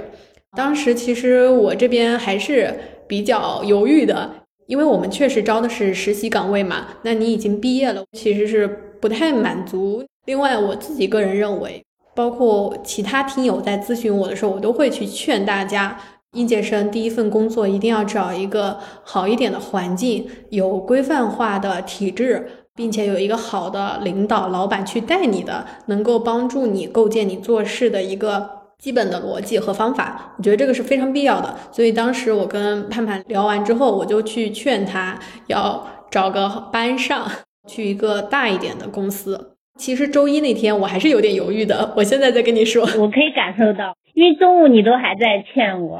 [0.57, 2.73] 当时其实我这边还是
[3.09, 4.31] 比较犹豫的，
[4.67, 8.69] 因为我们确实招的是实习岗位嘛，那你已经毕业了，其实是
[9.01, 10.05] 不太满足。
[10.27, 11.83] 另外，我自己个人认为。
[12.21, 15.99] 包括其他听友在咨询我的时候，我都会去劝大家，
[16.33, 30.35] 应届生第一份工作一定要找一个好一点的环境，有规范化的体制，并且有一个好的领导、老板去带你的，能够帮助你构建你做事的一个基本的逻辑和方法。
[30.37, 31.57] 我觉得这个是非常必要的。
[31.73, 37.27] 所以当时我跟盼盼聊完之后，我就去劝他要找个班上，
[37.67, 39.50] 去一个大一点的公司。
[39.81, 45.99] 其实周一那天我还是有点犹豫的， 我现在在跟你说，我可以感受到，因为中午你都还在劝我，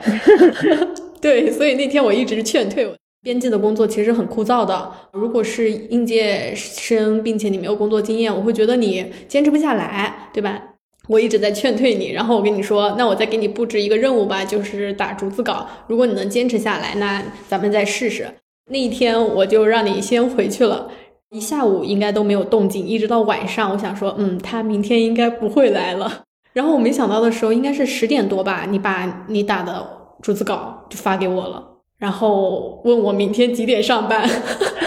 [1.23, 2.95] 对，所以那天我一直劝退我。
[3.23, 10.63] 编辑的工作其实很枯燥的，如果是应届生，并且你没有工作经验，我会觉得你坚持不下来，对吧？
[11.09, 18.27] 我一直在劝退你，然后我跟你说，那我再给你布置一个任务吧，就是打逐字稿，如果你能坚持下来，那咱们再试试。
[18.71, 20.91] 那一天我就让你先回去了。
[21.31, 26.25] 一下午应该都没有动静，一直到晚上，我想说，嗯，他明天应该不会来了。
[26.53, 29.87] 然后我没想到的时候，应该是十点多吧，你把你打的
[30.21, 31.63] 逐字稿就发给我了，
[31.99, 34.29] 然后问我明天几点上班。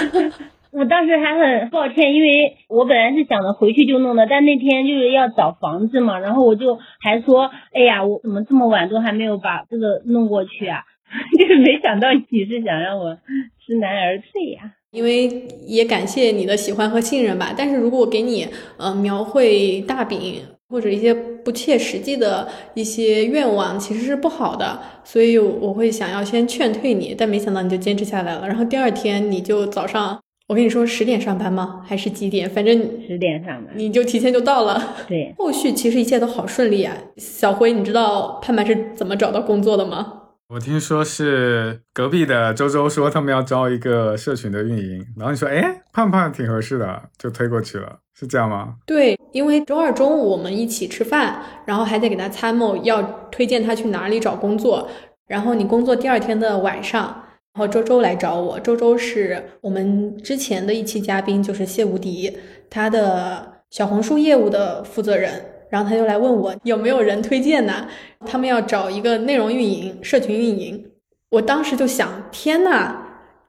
[0.73, 10.81] 我当时还很抱歉，因为我本来是想着回去就弄的，但那天就是要找房子嘛，然后我就还说，哎呀，我怎么这么晚都还没有把这个弄过去啊？
[11.39, 13.17] 就是没想到你是想让我
[13.65, 14.73] 知难而退呀。
[14.93, 31.81] 因为也感谢你的喜欢和信任吧，但是如果我给你呃描绘大饼或者一些不切实际的一些愿望，其实是不好的，所以我会想要先劝退你，但没想到你就坚持下来了，然后第二天你就早上，我跟你说十点上班吗？
[31.83, 32.47] 还是几点？
[32.47, 32.75] 反正
[33.07, 34.95] 十点上班，你就提前就到了。
[35.07, 36.95] 对， 后续其实一切都好顺利啊。
[37.17, 40.19] 小辉，你知道盼盼是怎么找到工作的吗？
[40.53, 48.75] 我听说是隔壁的周周说他们要招一个社群的运营，然后你说哎，胖胖挺合适的，就推过去了，是这样吗？
[48.85, 54.87] 对，因为周二中午我们一起吃饭，然后还得给他参谋要推荐他去哪里找工作，
[55.25, 57.23] 然后你工作第二天的晚上，
[57.55, 62.31] 然后周周来找我，周周是我们之前的一期嘉宾，就是谢无敌，
[62.69, 65.43] 他的小红书业务的负责人。
[65.73, 67.87] 然后他就来问我有没有人推荐呢？
[68.27, 70.85] 他们要找一个内容运营、社群运营。
[71.31, 72.95] 我当时就想，天呐，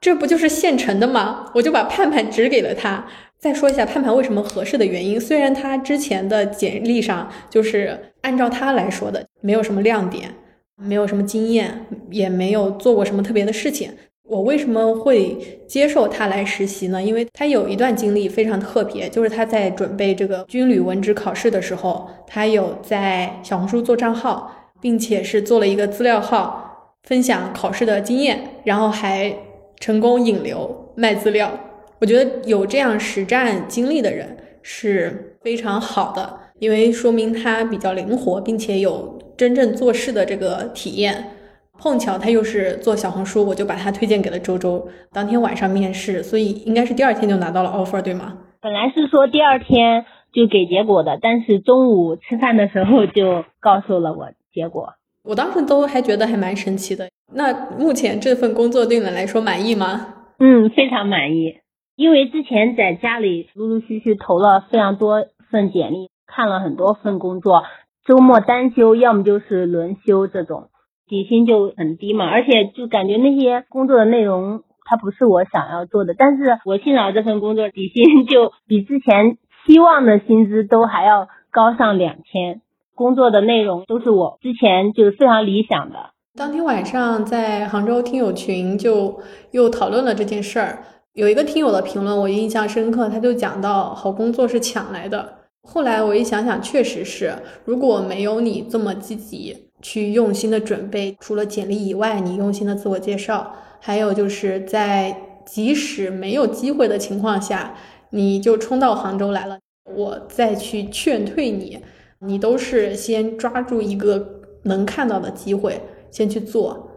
[0.00, 1.50] 这不就是现成的吗？
[1.54, 3.04] 我就把盼盼指给了他。
[3.38, 5.20] 再说一下盼盼为什么合适的原因。
[5.20, 10.30] 虽然他之前的简历上就是按照他来说的，没有什么亮点，
[10.76, 13.90] 没有什么经验，也没有做过什么特别的事情。
[14.26, 17.02] 我为什么会接受他来实习呢？
[17.02, 24.50] 因为他有一段经历非常特别，就是他在准备这个军旅文职考试的时候，他有在小红书做账号，
[24.80, 29.36] 并且是做了一个资料号，分享考试的经验，然后还
[29.78, 31.52] 成功引流卖资料。
[32.00, 41.32] 我觉得有这样实战经历的人是非常好的，因为说明他比较灵活，并且有真正做事的这个体验。
[41.78, 44.88] 碰巧他又是做小红书，我就把他推荐给了周周。
[45.12, 48.38] 当天晚上面试，所以应该是第二天就拿到了 offer，对吗？
[48.60, 54.94] 本来是说第二天就给结果的，但是中午吃饭的时候就告诉了我结果。
[55.22, 57.08] 我当时都还觉得还蛮神奇的。
[57.34, 60.14] 那目前这份工作对你来说满意吗？
[60.38, 61.56] 嗯，非常满意。
[61.96, 67.62] 因为之前在家里陆陆续续投了非常多份简历，看了很多份工作，
[68.04, 70.68] 周末单休，要么就是轮休，这种
[71.08, 76.14] 底薪就很低嘛，而且就感觉那些工作的内容它不是我想要做的。
[76.16, 82.60] 但是我现在这份工作底薪就比之前期望的薪资都还要高上两千，
[82.94, 86.10] 工作的内容都是我之前就是非常理想的。
[86.36, 89.20] 当天晚上在杭州听友群就
[89.52, 90.78] 又讨论了这件事儿。
[91.12, 95.34] 有一个听友的评论我印象深刻，他就讲到好工作是抢来的。
[95.62, 97.32] 后来我一想想，确实是，
[97.64, 105.14] 如果没有你这么积极去用心的准备，除了简历以外，你用心的自我介绍，还有就是在
[105.44, 107.74] 即使没有机会的情况下，
[108.08, 109.58] 你就冲到杭州来了，
[109.94, 111.78] 我再去劝退你，
[112.20, 115.78] 你都是先抓住一个能看到的机会
[116.10, 116.88] 先去做，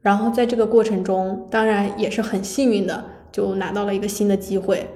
[0.00, 3.04] 然后在这个过程中，当然也是很幸运的。
[3.32, 4.88] 就拿到了一个新的机会，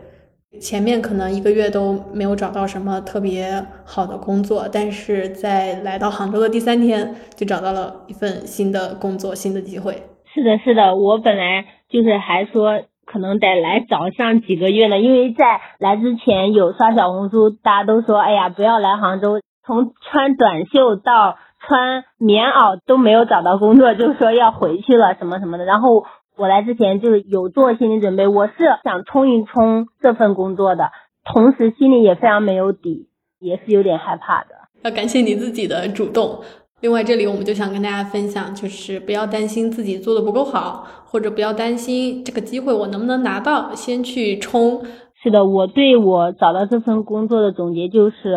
[0.59, 9.93] 前面可能一个月都没有找到什么特别好的工作，但是在来到杭州的第三天就找到了一份新的工作，新的机会。
[10.35, 26.05] 是的，是的，我本来就是还说可能得来早上几个月呢，因为在来之前有刷小红书，大家都说，哎呀，不要来杭州，从穿短袖到穿棉袄都没有找到工作，就说要回去了什么什么的，然后。
[26.41, 30.91] 我来之前就是有做心理准备，我是想冲一冲这份工作的，
[31.23, 34.49] 同时心里也非常没有底，也是有点害怕的。
[34.83, 36.41] 要感谢你自己的主动。
[36.81, 44.83] 另外，这里我们就想跟大家分享，就是不要担心自己做的不够好，或者不要担心这个机会我能不能拿到，先去冲。
[45.23, 48.35] 是的，我对我找到这份工作的总结就是：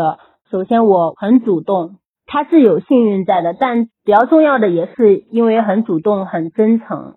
[0.52, 7.14] 首先我很主动，他是有幸运在的，但比较重要的也是因为很主动、很真诚。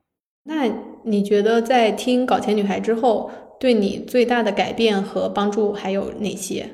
[0.46, 0.72] 那
[1.04, 6.70] 你觉得在听《搞钱女孩》之后，对你最大的改变和帮助还有哪些？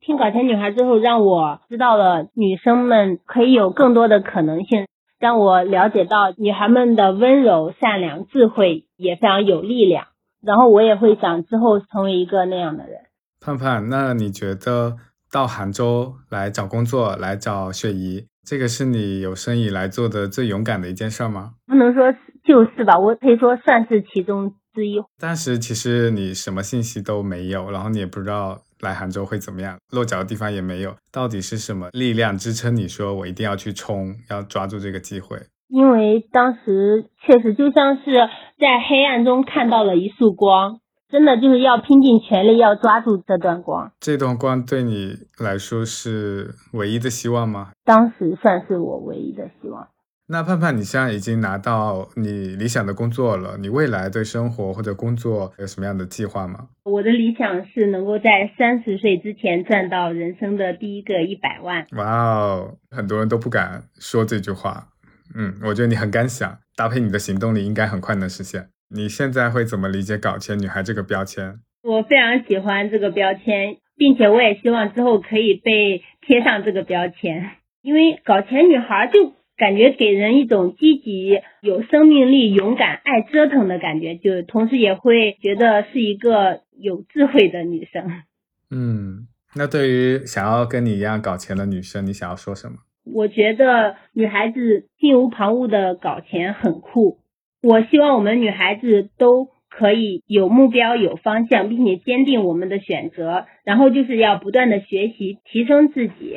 [0.00, 4.86] 听《搞钱女孩》之后，让我知道了女生们可以有更多的可能性，
[5.18, 10.06] 让我了解到女孩们的温柔、善良、智慧也非常有力量。
[10.42, 13.00] 然后我也会想之后成为一个那样的人。
[13.40, 14.96] 盼盼，那你觉得
[15.32, 21.54] 到杭州来找工作、来找雪姨，这个是你有生以来做的最勇敢的一件事吗？
[21.66, 22.14] 不能说。
[22.46, 25.02] 就是吧，我可以说算是其中之一。
[25.18, 35.38] 当时其实你什么信息都没有，然后你也不知道来杭州会怎么样，落脚的地方也没有，到底是什么力量支撑你说我一定要去冲，要抓住这个机会？
[35.68, 38.12] 因为当时确实就像是
[38.58, 40.78] 在黑暗中看到了一束光，
[41.10, 43.90] 真的就是要拼尽全力要抓住这段光。
[43.98, 47.72] 这段光对你来说是唯一的希望吗？
[47.84, 49.88] 当时算是我唯一的希望。
[50.28, 56.66] 那盼盼，你现在已经拿到你理想的工作了，你未来对生活或者工作有什么样的计划吗？
[56.82, 61.86] 我的理想是能够在三十岁之前赚到人生的第一个一百万。
[61.92, 64.88] 哇哦，很多人都不敢说这句话。
[65.36, 68.68] 嗯，我觉得你很敢想，搭配你的行动力，应该很快能实现。
[68.90, 71.60] 你现在会怎么理解“搞钱女孩”这个标签？
[71.84, 77.52] 我非常喜欢这个标签，并且我也希望之后可以被贴上这个标签，
[77.82, 79.36] 因为“搞钱女孩”就。
[79.56, 88.22] 感觉给人一种积极、有生命力、勇敢、爱折腾的感觉，就同时也会觉得是一个有智慧的女生。
[88.70, 92.76] 嗯，那对于想要跟你一样搞钱的女生，你想要说什么？
[93.04, 97.20] 我觉得女孩子心无旁骛的搞钱很酷。
[97.62, 103.46] 我希望我们女孩子都可以有目标、有方向，并且坚定我们的选择。
[103.64, 106.36] 然后就是要不断的学习，提升自己。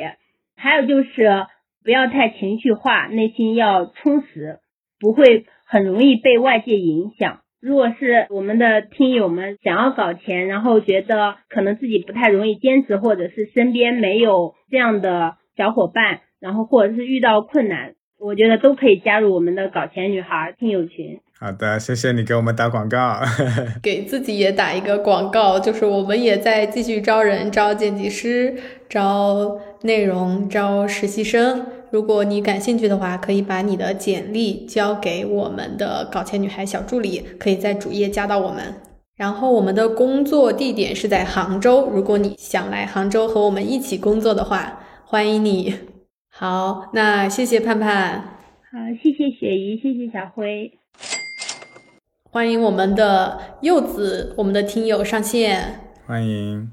[0.56, 1.44] 还有就是。
[1.84, 4.58] 不要太情绪化，内心要充实，
[4.98, 7.40] 不会很容易被外界影响。
[7.60, 21.20] 如果是我们的听友们想要搞钱，然后觉得可能自己不太容易坚持，或者是身边没有这样的小伙伴，然后或者是遇到困难，我觉得都可以加入我们的搞钱女孩听友群。
[21.38, 23.16] 好的，谢谢你给我们打广告。
[23.82, 28.54] 给自己也打一个广告，就是我们也在继续招人，招剪辑师，
[28.88, 31.66] 招内容，招实习生。
[31.90, 38.74] 如果你感兴趣的话，可以把你的简历交给我们的搞钱女孩小助理，可以在主页加到我们。
[39.16, 45.74] 然后我们的工作地点是在杭州，如果你想来杭州和我们一起工作的话，欢迎你。
[46.28, 48.20] 好，那谢谢盼盼，
[48.70, 50.72] 好，谢谢雪姨，谢谢小辉。
[52.30, 55.80] 欢迎我们的柚子，我们的听友上线。
[56.06, 56.70] 欢迎，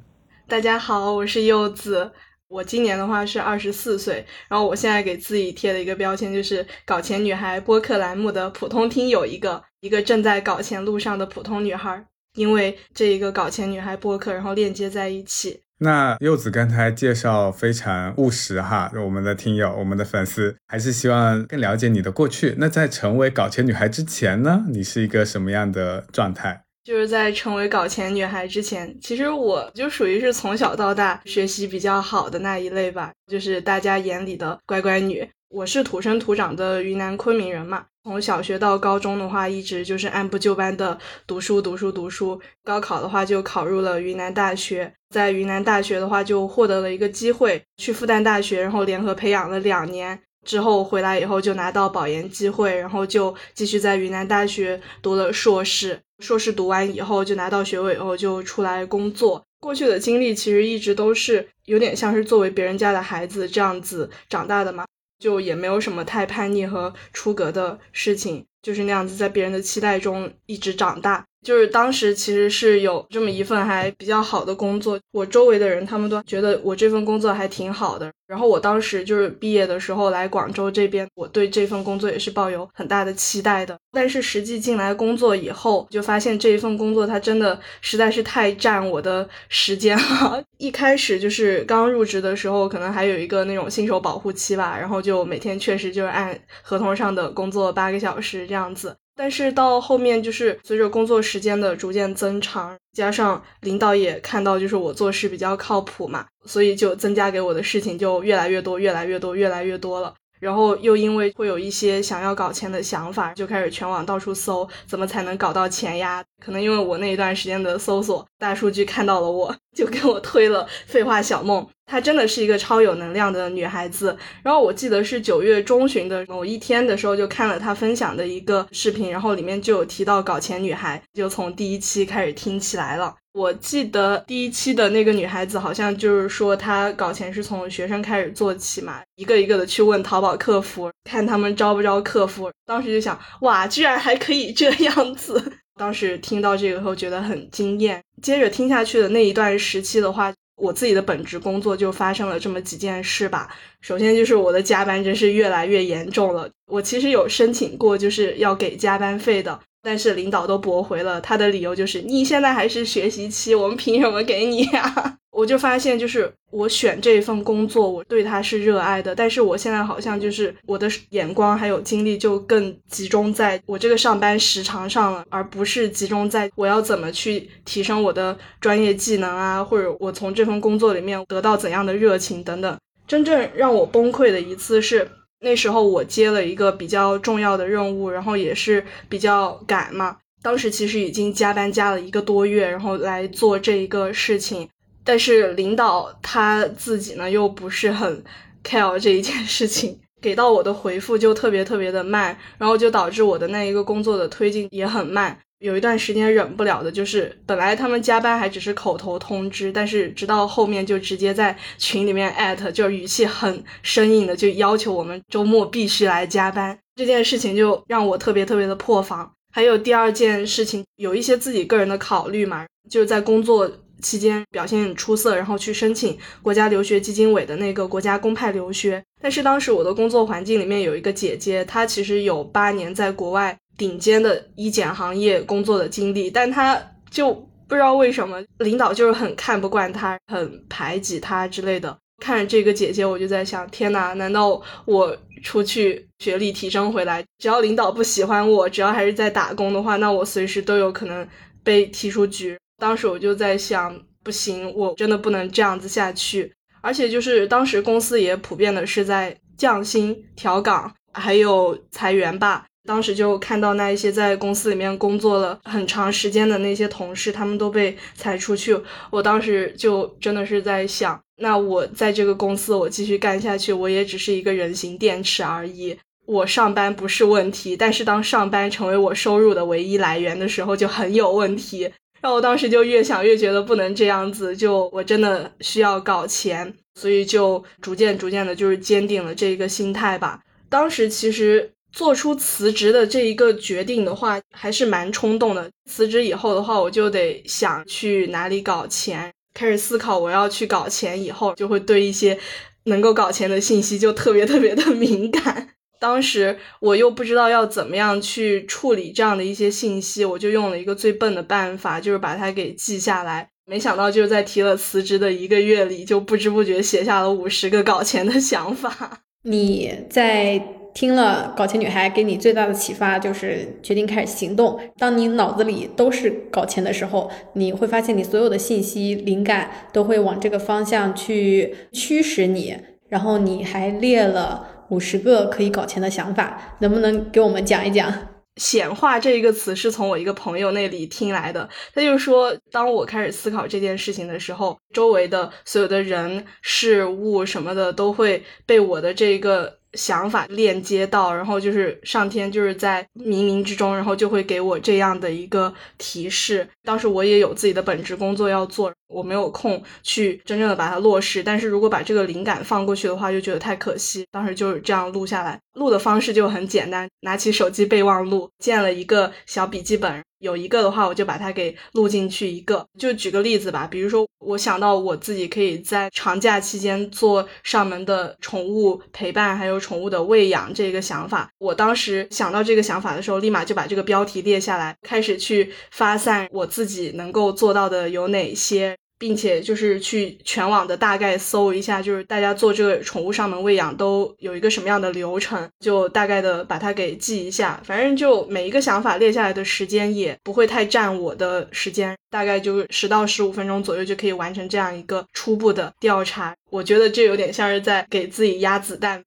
[0.48, 2.12] 大家好，我是柚子。
[2.50, 12.06] 我今年的话是二十四岁，然后我现在给自己贴了一个标签，就是搞钱女孩播客栏目的普通听友，一个一个正在搞钱路上的普通女孩。
[12.36, 15.60] 因为这一个搞钱女孩播客，然后链接在一起。
[15.80, 22.54] 那柚子刚才介绍非常务实哈，我们的听友、我们的粉丝还是希望更了解你的过去。
[22.60, 26.62] 那在成为搞钱女孩之前呢，你是一个什么样的状态？
[26.88, 35.28] 就是在成为搞钱女孩之前，其实我就属于是从小到大学习比较好的那一类吧，就是大家眼里的乖乖女。
[35.50, 42.40] 我是土生土长的云南昆明人嘛，从小学到高中的话，一直就是按部就班的读书读书读书。
[42.64, 50.18] 高考的话就考入了云南大学，在云南大学的话就获得了一个机会去复旦大学，然后联合培养了两年
[50.48, 56.00] 之后回来以后就拿到保研机会，然后就继续在云南大学读了硕士。
[56.20, 59.44] 硕士读完以后就拿到学位以后就出来工作。
[59.60, 64.86] 过去的经历其实一直都是有点像是作为别人家的孩子这样子长大的嘛。
[65.20, 71.26] 就也没有什么太叛逆和出格的事情，就是那样子在别人的期待中一直长大。
[71.48, 78.12] 就是当时其实是有这么一份还比较好的工作，我周围的人他们都觉得我这份工作还挺好的。
[78.28, 83.80] 然后我当时就是毕业的时候来广州这边，我对这份工作也是抱有很大的期待的。
[83.94, 90.44] 但是实际进来工作以后，就发现这一份工作它真的实在是太占我的时间了。
[90.60, 98.94] 一开始就是刚入职的时候，可能还有一个那种新手保护期吧，然后就每天确实就是按合同上的工作八个小时这样子。
[99.18, 110.14] 但是到后面，就是随着工作时间的逐渐增长，加上领导也看到就是我做事比较靠谱嘛，所以就增加给我的事情就越来越多，越来越多，越来越多了。
[110.40, 116.24] 然后又因为会有一些想要搞钱的想法，就开始全网到处搜怎么才能搞到钱呀？
[116.40, 121.64] 可能因为我那一段时间的搜索大数据看到了我，就给我推了《废话小梦》。
[121.88, 124.16] 她真的是一个超有能量的女孩子。
[124.44, 133.16] 然后我记得是九月中旬的某一天的时候，就看了她分享的一个视频，然后里面就有提到搞钱女孩，就从第一期开始听起来了。
[133.34, 142.52] 我记得第一期的那个女孩子好像就是说她搞钱是从学生开始做起嘛，一个一个的去问淘宝客服，看他们招不招客服。
[142.66, 145.42] 当时就想，哇，居然还可以这样子！
[145.80, 148.02] 当时听到这个后觉得很惊艳。
[148.24, 153.56] 接着听下去的那一段时期的话，我自己的本职工作就发生了这么几件事吧。
[153.80, 156.50] 首先就是我的加班真是越来越严重了。
[156.66, 159.58] 我其实有申请过，就是要给加班费的。
[159.88, 165.18] 但是领导都驳回了，他的理由就是你现在还是学习期，我们凭什么给你呀？
[165.32, 182.78] 我就发现，就是我选这份工作，我对他是热爱的，但是我现在好像就是我的眼光还有精力就更集中在我这个上班时长上了，而不是集中在我要怎么去提升我的专业技能啊，或者我从这份工作里面得到怎样的热情等等。
[183.08, 185.08] 真正让我崩溃的一次是。
[185.40, 190.18] 那时候我接了一个比较重要的任务，然后也是比较赶嘛。
[190.42, 194.68] 当时其实已经加班加了一个多月，然后来做这一个事情。
[195.04, 198.24] 但是领导他自己呢又不是很
[198.64, 205.40] care 这一件事情，给到我的回复就特别特别的慢，然后就导致我的那一个工作的推进也很慢。
[205.60, 216.78] 有一段时间忍不了的，就是本来他们加班还只是口头通知，但是直到后面就直接在群里面艾特，就是语气很生硬的，就要求我们周末必须来加班。
[216.96, 219.32] 这件事情就让我特别特别的破防。
[219.52, 229.04] 还有第二件事情，有一些自己个人的考虑嘛，就是在工作期间表现出色，然后去申请国家留学基金委的那个国家公派留学。
[229.20, 233.58] 但是当时我的工作环境里面有一个姐姐，她其实有八年在国外。
[233.78, 237.34] 顶尖的医检行业工作的经历，但他就
[237.68, 241.98] 不知道为什么领导就是很看不惯他，很排挤他之类的。
[242.20, 247.24] 看着这个姐姐，我就在想：天哪，难道我出去学历提升回来。
[247.38, 251.28] 只要领导不喜欢我，只要还是在打工的话，那我随时都有可能
[251.64, 252.58] 被踢出局。
[252.80, 256.52] 当时我就在想，不行，我真的不能这样子下去。
[256.82, 262.66] 而且就是当时公司也普遍的是在降薪、调岗，还有裁员吧。
[262.88, 268.76] 当时就看到那一些在公司里面工作了很长时间的那些同事，他们都被裁出去。
[269.12, 275.98] 我当时就真的是在想，那我在这个公司我继续干下去，我也只是一个人形电池而已。
[276.26, 281.82] 我上班不是问题，但是当上班成为我收入的唯一来源的时候，就很有问题。
[282.22, 290.40] 然后我当时就越想越觉得不能这样子，就我真的需要搞钱，所以就逐渐逐渐的，就是坚定了这个心态吧。
[290.70, 291.70] 当时其实。
[291.92, 295.70] 做出辞职的这一个决定的话，还是蛮冲动的。
[295.90, 302.38] 辞职以后的话，我就得想去哪里搞钱，开始思考我要去搞钱以后，就会对一些
[302.84, 305.70] 能够搞钱的信息就特别特别的 敏感。
[306.00, 313.50] 当时我又不知道要怎么样去处理这样的一些信息，我就用了一个最笨的办法，就是把它给记下来。
[313.66, 319.22] 没想到就是在提了辞职的一个月里，就不知不觉写下了五十个搞钱的想法。
[319.42, 320.77] 你在。
[320.98, 324.80] 听了搞钱女孩给你最大的启发就是决定开始行动。
[324.98, 332.76] 当你脑子里都是搞钱的时候，你会发现你所有的信息灵感都会往这个方向去驱使你。
[333.10, 338.12] 然后你还列了五十个可以搞钱的想法，能不能给我们讲一讲？
[338.56, 341.70] 显化这一个词是从我一个朋友那里听来的。
[341.94, 349.77] 他就说，当我开始思考这件事情的时候，周围的所有的人事物什么的都会被我的这一个。
[349.94, 356.68] 想法链接到，然后就是上天就是在冥冥之中，然后就会给我这样的一个提示。
[356.84, 361.44] 当时我也有自己的本职工作要做，我没有空去真正的把它落实。
[361.44, 364.26] 但是如果把这个灵感放过去的话，就觉得太可惜。
[364.32, 370.24] 当时就是这样录下来，录的方式就很简单，拿起手机备忘录，建了一个小笔记本。
[370.40, 372.86] 有一个的话，我就把它给录进去一个。
[373.00, 381.50] 就举个例子吧，比如说我想到我自己可以在长假期间做上门的宠物陪伴，还有宠物的喂养这个想法。
[381.58, 388.96] 我当时想到这个想法的时候，立马就把这个标题列下来，开始去发散我自己能够做到的有哪些。
[389.20, 397.82] 并且就是去全网的大概搜一下，就是大家做这个宠物上门喂养都有一个什么样的流程，就大概的把它给记一下。
[397.84, 406.56] 反正就每一个想法列下来的时间也不会太占我的时间，大概就十到十五分钟左右就可以完成这样一个初步的调查。
[406.70, 409.24] 我觉得这有点像是在给自己压子弹。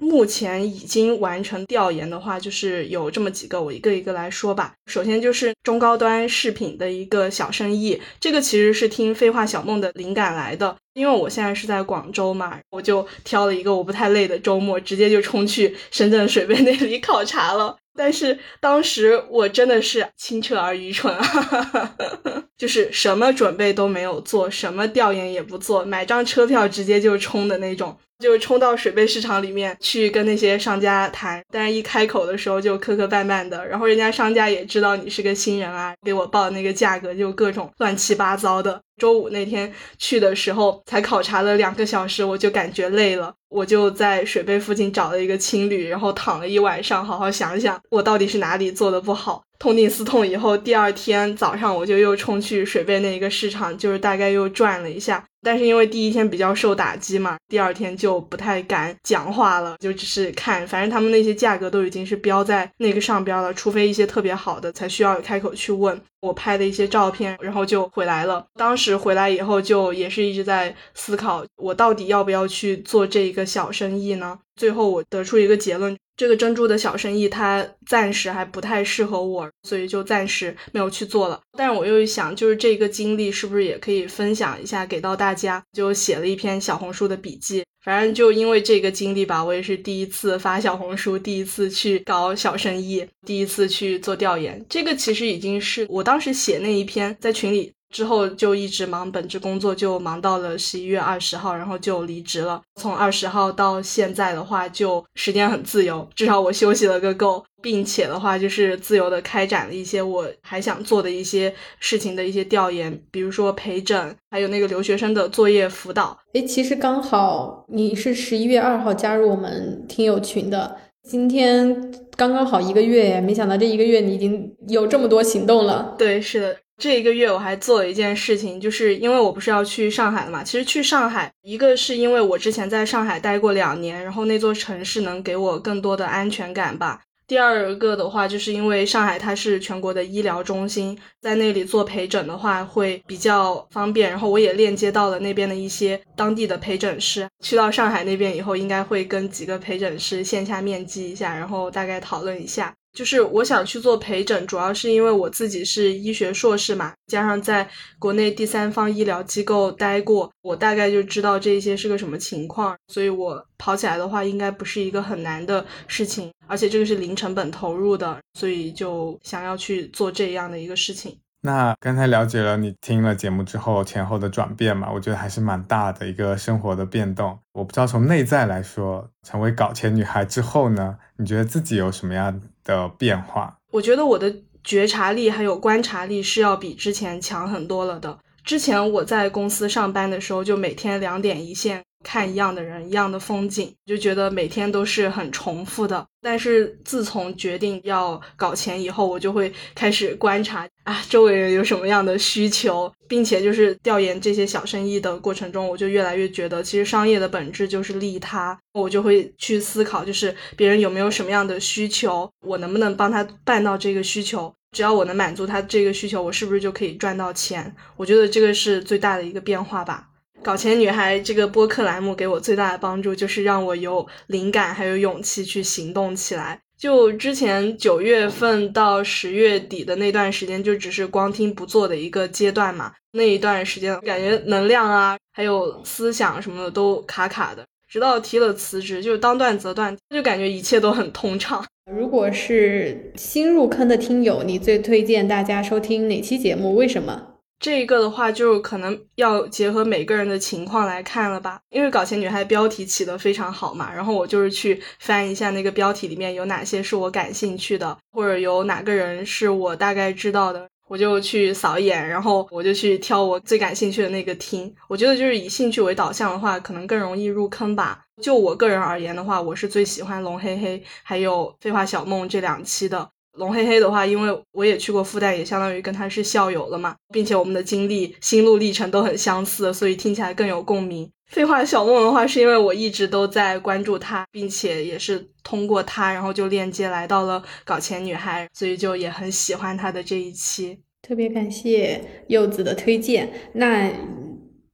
[0.00, 4.72] 目前已经完成调研的话，就是有这么几个，我一个一个来说吧。
[4.86, 10.76] 首先就是中高端饰品的一个小生意，这个其实是听废话小梦的灵感来的。
[10.94, 17.76] 因为我现在是在广州嘛，我就挑了一个我不太累的周末，直接就冲去深圳水贝那里考察了。
[17.96, 21.96] 但是当时我真的是清澈而愚蠢啊，
[22.56, 27.96] 就是什么准备都没有做，什么调研也不做，买张车票直接就冲的那种。
[28.18, 38.80] 就冲到水贝市场里面去跟那些商家谈，但是一开口的时候就磕磕绊绊的，然后人家商家也知道你是个新人啊，给我报那个价格就各种乱七八糟的。
[39.00, 49.44] 周五那天去的时候，才考察了两个小时，我就感觉累了，我就在水贝附近找了一个青旅，然后躺了一晚上，好好想想我到底是哪里做的不好。
[49.58, 55.24] 痛定思痛以后，第二天早上我就又冲去水贝那一个市场，就是大概又转了一下。
[55.40, 66.00] 但是因为第一天比较受打击嘛，第二天就不太敢讲话了，就只是看，反正他们那些价格都已经是标在那个上边了，除非一些特别好的，才需要开口去问。
[66.20, 68.44] 我拍的一些照片，然后就回来了。
[68.54, 74.38] 当时回来以后，就也是一直在思考，我到底要不要去做这一个小生意呢？
[74.56, 81.40] 最后我得出一个结论，这个珍珠的小生意它暂时还不太适合我，所以就暂时没有去做了。
[81.56, 85.62] 但是我又一想，就是这个经历是不是也可以分享一下给到大家？
[85.72, 87.62] 就写了一篇小红书的笔记。
[87.84, 94.62] 反正就因为这个经历吧，我也是第一次发小红书，第一次去搞小生意，第一次去做调研。
[94.68, 102.60] 这个其实已经是我当时写那一篇在群里之后，就一直忙本职工作，就忙到了十一月二十号，然后就离职了。
[102.76, 116.18] 从二十号到现在的话，就时间很自由，至少我休息了个够，并且的话就是自由的开展了一些我还想做的一些事情的一些调研，比如说陪诊，还有那个留学生的作业辅导。
[116.34, 120.76] 诶，其实刚好你是十一月二号加入我们听友群的，
[121.08, 125.94] 今天刚刚好一个月，没想到这一个月你已经有这么多行动了。
[125.98, 126.56] 对，是的。
[126.78, 130.44] 这一个月我还做了一件事情，就是因为我不是要去上海了嘛。
[130.44, 137.00] 其实去上海，一个是因为我之前在上海待过两年，然后那座城市能给我更多的安全感吧。
[137.26, 144.08] 第二个的话，就是因为上海它是全国的医疗中心，在那里做陪诊的话会比较方便。
[144.08, 147.28] 然后我也链接到了那边的一些当地的陪诊师。
[147.42, 152.72] 去到上海那边以后，应该会跟几个陪诊师线下面基一下，然后大概讨论一下。
[152.92, 157.68] 就是我想去做陪诊，主要是因为我自己是医学硕士嘛，加上在
[157.98, 171.18] 国内第三方医疗机构待过，我大概就知道这些是个什么情况，所以我跑起来的话应该不是一个很难的事情，而且这个是零成本投入的，所以就想要去做这样的一个事情。
[171.40, 177.38] 那刚才了解了你听了节目之后前后的转变嘛，我觉得还是蛮大的一个生活的变动。
[177.52, 183.58] 我不知道从内在来说，成为搞钱女孩之后呢，你觉得自己有什么样的变化？
[183.72, 188.16] 我觉得我的觉察力还有观察力是要比之前强很多了的。
[188.44, 191.82] 之前我在公司上班的时候，就每天两点一线。
[192.04, 196.06] 看一样的人，一样的风景，就觉得每天都是很重复的。
[196.20, 208.58] 但是自从决定要搞钱以后，我就会开始观察啊，周围人有什么样的需求，并且就是调研这些小生意的过程中，我就越来越觉得，其实商业的本质就是利他。
[208.72, 214.54] 我就会去思考，就是别人有没有什么样的需求，我能不能帮他办到这个需求？
[214.72, 217.74] 只要我能满足他这个需求，我是不是就可以赚到钱？
[217.96, 220.08] 我觉得这个是最大的一个变化吧。
[220.42, 226.60] 搞钱女孩这个播客栏目给我最大的帮助，就是让我有灵感还有勇气去行动起来。
[226.78, 232.92] 就之前九月份到十月底的那段时间，就只是光听不做的一个阶段嘛。
[233.12, 237.64] 那一段时间感觉能量啊，还有思想什么的都卡卡的。
[237.90, 241.64] 直到提了辞职，就当断则断，就感觉一切都很通畅。
[241.90, 246.76] 如果是新入坑的听友，你最推荐大家收听哪期节目？
[246.76, 247.27] 为什么？
[247.60, 251.60] 这一个的话，就可能要结合每个人的情况来看了吧。
[251.70, 264.72] 因为搞钱女孩标题起得非常好嘛，然后我就是去翻一下那个标题里面有哪些是我感兴趣的，或者有哪个人是我大概知道的，我就去扫一眼，然后我就去挑我最感兴趣的那个听。
[264.86, 268.04] 我觉得就是以兴趣为导向的话，可能更容易入坑吧。
[268.22, 273.10] 就我个人而言的话，我是最喜欢龙黑黑还有废话小梦这两期的。
[273.38, 281.10] 龙黑黑的话，因为我也去过复旦，也相当于跟他是校友了嘛，并且我们的经历、心路历程都很相似，所以听起来更有共鸣。
[281.28, 290.78] 废话小梦的话，是因为我一直都在关注他，并且也是通过他，然后就链接来到了搞钱女孩，所以就也很喜欢他的这一期。
[291.06, 293.30] 特别感谢柚子的推荐。
[293.52, 293.90] 那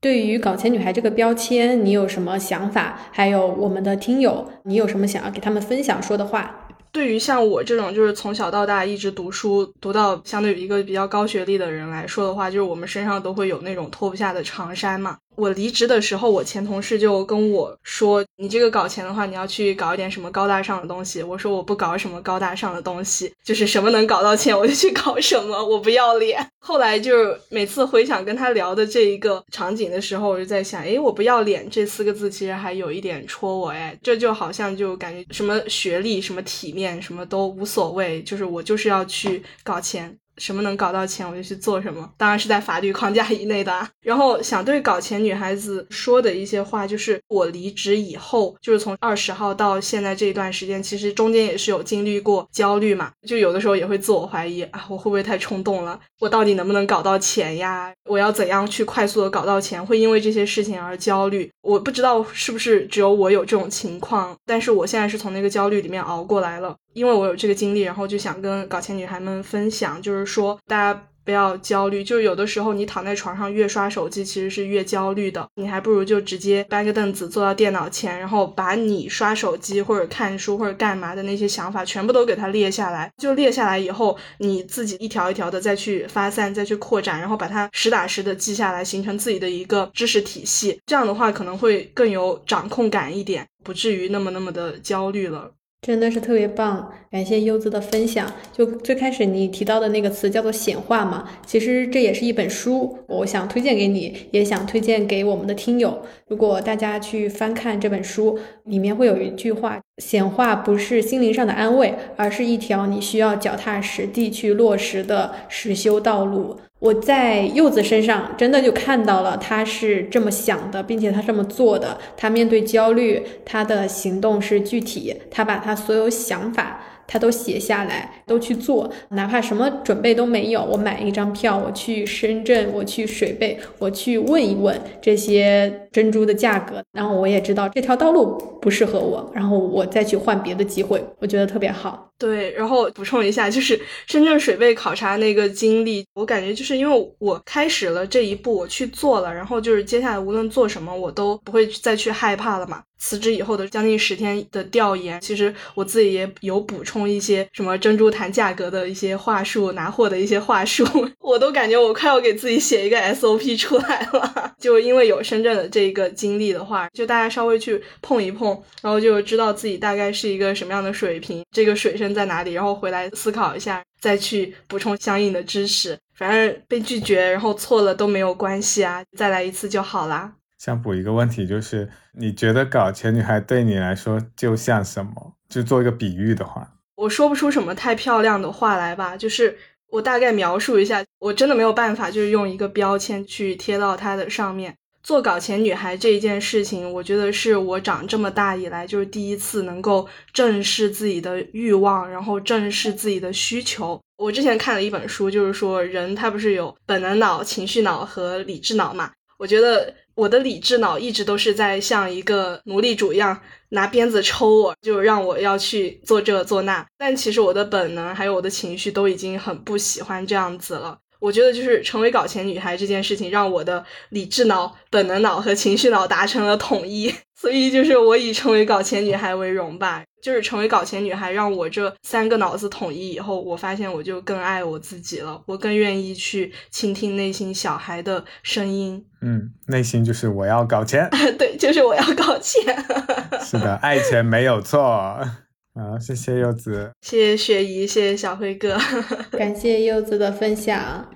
[0.01, 3.01] 对于搞钱女孩这个标签，你有什么想法？
[3.11, 6.64] 还有我们的听友，你有什么想要给他们分享说的话？
[6.95, 15.19] 对于像我这种就是从小到大一直读书读到相对于一个比较高学历的人来说的话，就是我们身上都会有那种脱不下的长衫嘛。
[15.37, 43.73] 我离职的时候，我前同事就跟我说：“你这个搞钱的话，你要去搞一点什么高大上的东西。”我说：“我不搞什么高大上的东西，就是什么能搞到钱我就去搞什么，我不要脸。”后来就是每次回想跟他聊的这一个场景的时候，我就在想：“诶，我不要脸这四个字其实还有一点戳我，哎，这就好像就感觉什么学历、什么体面、什么都无所谓，就是我就是要去搞钱。”什么能搞到钱，我就去做什么，当然是在法律框架以内的。
[43.73, 55.99] 啊然后想对搞钱女孩子说的一些话，就是我离职以后，就是从二十号到现在这一段时间，其实中间也是有经历过焦虑嘛，就有的时候也会自我怀疑啊，我会不会太冲动了？
[56.21, 57.93] 我到底能不能搞到钱呀？
[58.05, 59.85] 我要怎样去快速的搞到钱？
[59.85, 61.51] 会因为这些事情而焦虑？
[61.63, 66.77] 我不知道是不是只有我有这种情况，但是我现在是从那个焦虑里面熬过来了。
[66.95, 75.49] 因为我有这个经历，然后就想跟搞钱女孩们分享，就是说大家不要焦虑，就是有的时候你躺在床上越刷手机，其实是越焦虑的。
[75.55, 83.11] 你还不如就直接搬个凳子坐到电脑前，然后把你刷手机或者看书或者干嘛的那些想法全部都给它列下来。
[83.17, 90.79] 就列下来以后，你自己一条一条的再去发散，再去扩展，然后把它实打实的记下来，形成自己的一个知识体系。
[90.85, 95.51] 这样的话可能会更有掌控感一点，不至于那么那么的焦虑了。
[95.85, 98.33] 真的是特别棒，感谢优子的分享。
[98.51, 106.01] 就最开始你提到的那个词叫做显化嘛，其实这也是一本书，我想推荐给你，也想推荐给我们的听友。
[106.27, 116.57] 如果大家去翻看这本书，里面会有一句话：显化不是心灵上的安慰，而是一条你需要脚踏实地去落实的实修道路。
[116.85, 121.97] 我在柚子身上真的就看到了，他是这么想的，并且他这么做的。
[122.15, 142.11] 他面对焦虑，他的行动是具体，他把他所有想法他都写下来，都去做，哪怕什么准备都没有，我买一张票，我去深圳，我去水贝，我去问一问这些珍珠的价格，然后我也知道这条道路不适合我，然后我再去换别的机会，我觉得特别好。
[142.17, 152.83] 对，然后补充一下，就是深圳水贝考察那个经历，我感觉就是因为我开始了这一步，我去做了，然后就是接下来无论做什么，我都不会再去害怕了嘛。
[153.05, 160.83] 辞职以后的将近十天的调研，其实我自己也有补充一些什么珍珠谈价格的一些话术，拿货的一些话术，
[161.21, 164.55] 我都感觉我快要给自己写一个 SOP 出来了。
[164.59, 175.99] 就因为有深圳的这个经历的话，就大家稍微去碰一碰，然后就知道自己大概是一个什么样的水平，这个水深在哪里，然后回来思考一下，再去补充相应的知识。
[176.17, 180.33] 反正被拒绝，然后错了都没有关系啊，再来一次就好啦。
[180.65, 185.35] 想补一个问题，就是你觉得搞钱女孩对你来说就像什么？
[185.47, 189.59] 就做一个比喻的话，我说不出什么太漂亮的话来吧，就是
[189.91, 194.75] 我大概描述一下，我真的没有办法，就是用一个标签去贴到它的上面。
[195.03, 204.01] 做搞钱女孩这一件事情，我觉得是我长这么大以来就是第一次能够正视自己的欲望，然后正视自己的需求。
[204.17, 209.11] 我之前看了一本书，就是说人他不是有本能脑、情绪脑和理智脑嘛？
[209.37, 209.93] 我觉得。
[210.15, 213.41] 我的理智脑一直都是在像一个奴隶主一样
[213.71, 216.87] 拿鞭子抽我，就让我要去做这做那。
[216.97, 220.99] 但其实我的本能还有我的情绪都已经很不喜欢这样子了。
[221.19, 227.13] 我觉得就是成为搞钱女孩这件事情，让我的理智脑、本能脑和情绪脑达成了统一。
[227.45, 230.03] 所以就是我以成为搞钱女孩为荣吧。
[230.23, 239.05] 就是成为搞钱女孩，让我这三个脑子统一以后，我发现我就更爱我自己了，我更愿意去倾听内心小孩的声音。
[239.21, 241.07] 嗯，内心就是我要搞钱。
[241.39, 242.75] 对，就是我要搞钱。
[243.45, 244.81] 是的，爱钱没有错。
[244.81, 248.79] 好，谢谢柚子，谢谢雪姨，谢谢小辉哥，
[249.37, 251.07] 感谢柚子的分享。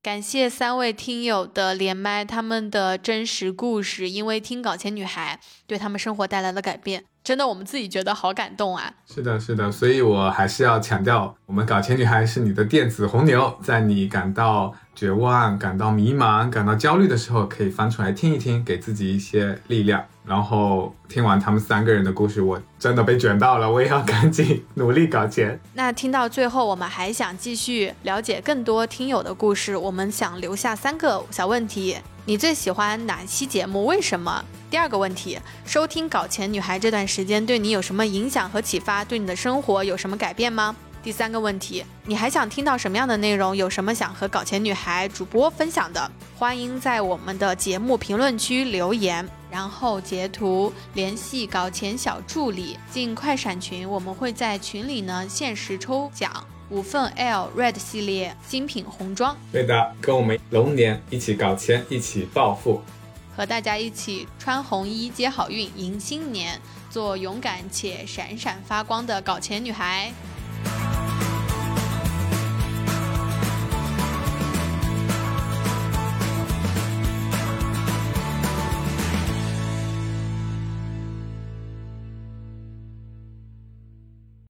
[0.00, 8.90] 感谢三位听友的连麦，他们的真实故事，因为听搞钱女孩对他们生活带来了改变，真的我们自己觉得好感动啊！
[9.06, 20.02] 是的，是的，所以我还是要强调，我们搞钱女孩是你的电子红牛，在你感到绝望、感到迷茫、感到焦虑的时候，可以翻出来听一听，给自己一些力量。
[20.24, 25.60] 然后听完他们三个人的故事，我真的被卷到了，我也要赶紧努力搞钱。
[25.74, 33.84] 那听到最后，我们还想继续了解更多听友的故事，我们想留下三个小问题：你最喜欢哪期节目？
[33.84, 34.42] 为什么？
[34.70, 39.02] 第二个问题，收听《搞钱女孩》这段时间对你有什么影响和启发？
[39.02, 40.76] 对你的生活有什么改变吗？
[41.02, 43.56] 第三个问题，你还想听到什么样的内容？
[43.56, 46.10] 有什么想和搞钱女孩主播分享的？
[46.36, 56.30] 欢迎在我们的节目评论区留言，然后截图联系搞钱小助理进快闪群，我们会在群里呢限时抽奖
[56.68, 59.34] 五份 L Red 系列精品红装。
[59.50, 62.82] 对的，跟我们龙年一起搞钱，一起暴富，
[63.38, 66.60] 和大家一起穿红衣接好运，迎新年，
[66.90, 70.12] 做勇敢且闪闪发光的搞钱女孩。